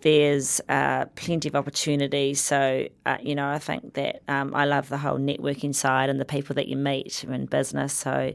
there's 0.06 0.60
uh, 0.68 1.04
plenty 1.16 1.48
of 1.48 1.56
opportunity. 1.56 2.32
So, 2.34 2.86
uh, 3.04 3.16
you 3.20 3.34
know, 3.34 3.48
I 3.48 3.58
think 3.58 3.94
that 3.94 4.22
um, 4.28 4.54
I 4.54 4.64
love 4.64 4.88
the 4.88 4.98
whole 4.98 5.18
networking 5.18 5.74
side 5.74 6.08
and 6.08 6.20
the 6.20 6.24
people 6.24 6.54
that 6.54 6.68
you 6.68 6.76
meet 6.76 7.24
in 7.24 7.46
business. 7.46 7.92
So, 7.92 8.32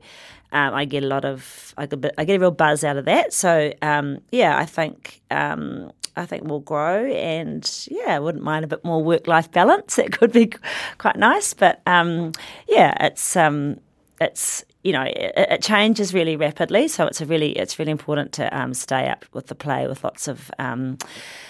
um, 0.52 0.74
I 0.74 0.84
get 0.84 1.02
a 1.02 1.08
lot 1.08 1.24
of, 1.24 1.74
I 1.78 1.86
get, 1.86 2.14
I 2.18 2.26
get 2.26 2.36
a 2.36 2.40
real 2.40 2.52
buzz 2.52 2.84
out 2.84 2.98
of 2.98 3.06
that. 3.06 3.32
So, 3.32 3.72
um, 3.82 4.20
yeah, 4.32 4.58
I 4.58 4.66
think. 4.66 5.22
Um, 5.32 5.92
I 6.18 6.26
think 6.26 6.44
we'll 6.44 6.60
grow, 6.60 7.06
and 7.06 7.64
yeah, 7.90 8.18
I 8.18 8.20
wouldn't 8.20 8.44
mind 8.44 8.66
a 8.66 8.68
bit 8.68 8.84
more 8.84 9.02
work-life 9.02 9.50
balance. 9.50 9.98
It 9.98 10.12
could 10.12 10.34
be 10.34 10.52
quite 10.98 11.16
nice, 11.16 11.54
but 11.54 11.82
um, 11.86 12.34
yeah, 12.68 13.06
it's 13.06 13.38
um, 13.38 13.80
it's 14.20 14.66
you 14.84 14.92
know 14.92 15.04
it, 15.04 15.34
it, 15.36 15.62
changes 15.62 16.14
really 16.14 16.36
rapidly, 16.36 16.88
so 16.88 17.06
it's 17.06 17.22
a 17.22 17.26
really 17.26 17.52
it's 17.52 17.78
really 17.78 17.92
important 17.92 18.34
to 18.34 18.58
um, 18.58 18.74
stay 18.74 19.08
up 19.08 19.26
with 19.34 19.48
the 19.48 19.56
play 19.56 19.88
with 19.88 20.04
lots 20.04 20.28
of 20.28 20.52
um, 20.60 20.98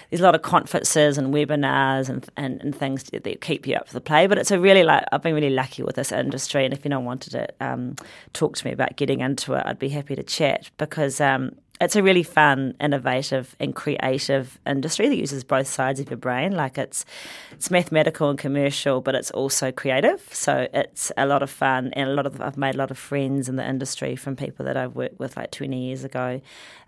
there's 0.09 0.19
a 0.19 0.23
lot 0.23 0.35
of 0.35 0.41
conferences 0.41 1.17
and 1.17 1.33
webinars 1.33 2.09
and, 2.09 2.27
and, 2.35 2.61
and 2.61 2.75
things 2.75 3.05
that 3.05 3.41
keep 3.41 3.65
you 3.65 3.75
up 3.75 3.87
for 3.87 3.93
the 3.93 4.01
play. 4.01 4.27
But 4.27 4.37
it's 4.37 4.51
a 4.51 4.59
really 4.59 4.83
like 4.83 5.05
I've 5.11 5.21
been 5.21 5.35
really 5.35 5.49
lucky 5.49 5.83
with 5.83 5.95
this 5.95 6.11
industry, 6.11 6.65
and 6.65 6.73
if 6.73 6.85
anyone 6.85 7.05
wanted 7.05 7.31
to 7.31 7.47
um, 7.61 7.95
talk 8.33 8.57
to 8.57 8.67
me 8.67 8.73
about 8.73 8.97
getting 8.97 9.21
into 9.21 9.53
it, 9.53 9.63
I'd 9.65 9.79
be 9.79 9.89
happy 9.89 10.15
to 10.15 10.23
chat 10.23 10.69
because 10.77 11.21
um, 11.21 11.55
it's 11.81 11.95
a 11.95 12.03
really 12.03 12.21
fun, 12.21 12.75
innovative, 12.79 13.55
and 13.59 13.73
creative 13.73 14.59
industry 14.67 15.09
that 15.09 15.15
uses 15.15 15.43
both 15.43 15.67
sides 15.67 15.99
of 15.99 16.11
your 16.11 16.17
brain. 16.17 16.51
Like 16.51 16.77
it's 16.77 17.05
it's 17.51 17.71
mathematical 17.71 18.29
and 18.29 18.37
commercial, 18.37 19.01
but 19.01 19.15
it's 19.15 19.31
also 19.31 19.71
creative. 19.71 20.21
So 20.31 20.67
it's 20.73 21.11
a 21.17 21.25
lot 21.25 21.41
of 21.41 21.49
fun, 21.49 21.91
and 21.93 22.07
a 22.07 22.13
lot 22.13 22.27
of 22.27 22.39
I've 22.39 22.55
made 22.55 22.75
a 22.75 22.77
lot 22.77 22.91
of 22.91 22.99
friends 22.99 23.49
in 23.49 23.55
the 23.55 23.67
industry 23.67 24.15
from 24.15 24.35
people 24.35 24.63
that 24.65 24.77
I've 24.77 24.95
worked 24.95 25.19
with 25.19 25.35
like 25.35 25.49
20 25.49 25.87
years 25.87 26.03
ago, 26.03 26.39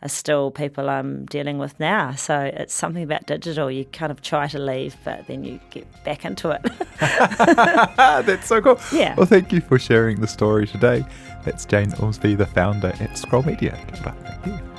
are 0.03 0.09
still 0.09 0.51
people 0.51 0.87
I'm 0.89 1.25
dealing 1.25 1.57
with 1.57 1.79
now. 1.79 2.13
So 2.13 2.51
it's 2.53 2.73
something 2.73 3.03
about 3.03 3.25
digital. 3.25 3.71
You 3.71 3.85
kind 3.85 4.11
of 4.11 4.21
try 4.21 4.47
to 4.47 4.59
leave, 4.59 4.95
but 5.03 5.25
then 5.25 5.43
you 5.43 5.59
get 5.71 5.87
back 6.03 6.23
into 6.23 6.51
it. 6.51 6.61
That's 6.99 8.47
so 8.47 8.61
cool. 8.61 8.79
Yeah. 8.91 9.15
Well, 9.15 9.25
thank 9.25 9.51
you 9.51 9.61
for 9.61 9.79
sharing 9.79 10.21
the 10.21 10.27
story 10.27 10.67
today. 10.67 11.03
That's 11.45 11.65
Jane 11.65 11.91
Ormsby, 11.99 12.35
the 12.35 12.45
founder 12.45 12.93
at 12.99 13.17
Scroll 13.17 13.43
Media. 13.43 13.75
Thank 13.91 14.45
you. 14.45 14.72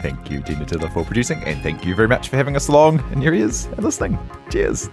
Thank 0.00 0.30
you, 0.30 0.40
Tina 0.42 0.64
Tiller, 0.64 0.88
for 0.90 1.04
producing, 1.04 1.42
and 1.42 1.60
thank 1.62 1.84
you 1.84 1.94
very 1.94 2.06
much 2.06 2.28
for 2.28 2.36
having 2.36 2.54
us 2.54 2.68
along 2.68 3.02
in 3.12 3.20
your 3.20 3.34
ears 3.34 3.66
and 3.66 3.82
listening. 3.82 4.18
Cheers. 4.50 4.88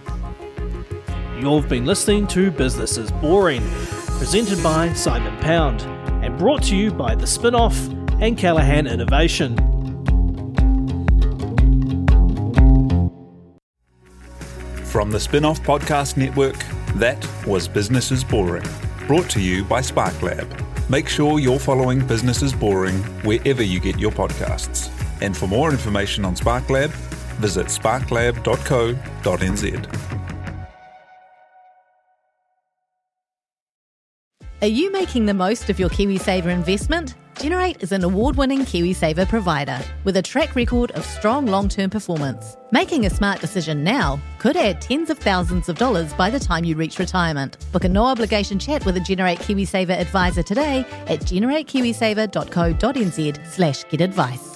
You've 1.38 1.68
been 1.68 1.86
listening 1.86 2.26
to 2.28 2.50
Business 2.50 2.96
is 2.96 3.12
Boring, 3.12 3.62
presented 4.18 4.60
by 4.62 4.92
Simon 4.94 5.36
Pound, 5.38 5.82
and 6.24 6.36
brought 6.36 6.62
to 6.64 6.76
you 6.76 6.90
by 6.90 7.14
The 7.14 7.26
Spinoff 7.26 7.92
and 8.20 8.36
Callaghan 8.36 8.86
Innovation. 8.86 9.56
From 14.86 15.10
the 15.10 15.18
Spinoff 15.18 15.60
Podcast 15.60 16.16
Network, 16.16 16.56
that 16.96 17.28
was 17.46 17.68
Business 17.68 18.10
is 18.10 18.24
Boring, 18.24 18.66
brought 19.06 19.28
to 19.30 19.40
you 19.40 19.62
by 19.62 19.82
SparkLab. 19.82 20.88
Make 20.88 21.08
sure 21.08 21.38
you're 21.38 21.58
following 21.58 22.04
Business 22.06 22.42
is 22.42 22.52
Boring 22.52 22.96
wherever 23.22 23.62
you 23.62 23.78
get 23.78 23.98
your 23.98 24.10
podcasts. 24.10 24.95
And 25.20 25.36
for 25.36 25.46
more 25.46 25.70
information 25.70 26.24
on 26.24 26.34
SparkLab, 26.34 26.88
visit 27.38 27.66
sparklab.co.nz. 27.66 30.16
Are 34.62 34.68
you 34.68 34.90
making 34.90 35.26
the 35.26 35.34
most 35.34 35.68
of 35.68 35.78
your 35.78 35.90
KiwiSaver 35.90 36.46
investment? 36.46 37.14
Generate 37.38 37.82
is 37.82 37.92
an 37.92 38.02
award 38.02 38.36
winning 38.36 38.60
KiwiSaver 38.60 39.28
provider 39.28 39.78
with 40.04 40.16
a 40.16 40.22
track 40.22 40.56
record 40.56 40.92
of 40.92 41.04
strong 41.04 41.44
long 41.44 41.68
term 41.68 41.90
performance. 41.90 42.56
Making 42.72 43.04
a 43.04 43.10
smart 43.10 43.42
decision 43.42 43.84
now 43.84 44.18
could 44.38 44.56
add 44.56 44.80
tens 44.80 45.10
of 45.10 45.18
thousands 45.18 45.68
of 45.68 45.76
dollars 45.76 46.14
by 46.14 46.30
the 46.30 46.40
time 46.40 46.64
you 46.64 46.74
reach 46.74 46.98
retirement. 46.98 47.58
Book 47.72 47.84
a 47.84 47.90
no 47.90 48.06
obligation 48.06 48.58
chat 48.58 48.86
with 48.86 48.96
a 48.96 49.00
Generate 49.00 49.40
KiwiSaver 49.40 49.90
advisor 49.90 50.42
today 50.42 50.86
at 51.06 51.20
generatekiwisaver.co.nz 51.20 53.46
slash 53.46 53.84
get 53.90 54.00
advice. 54.00 54.55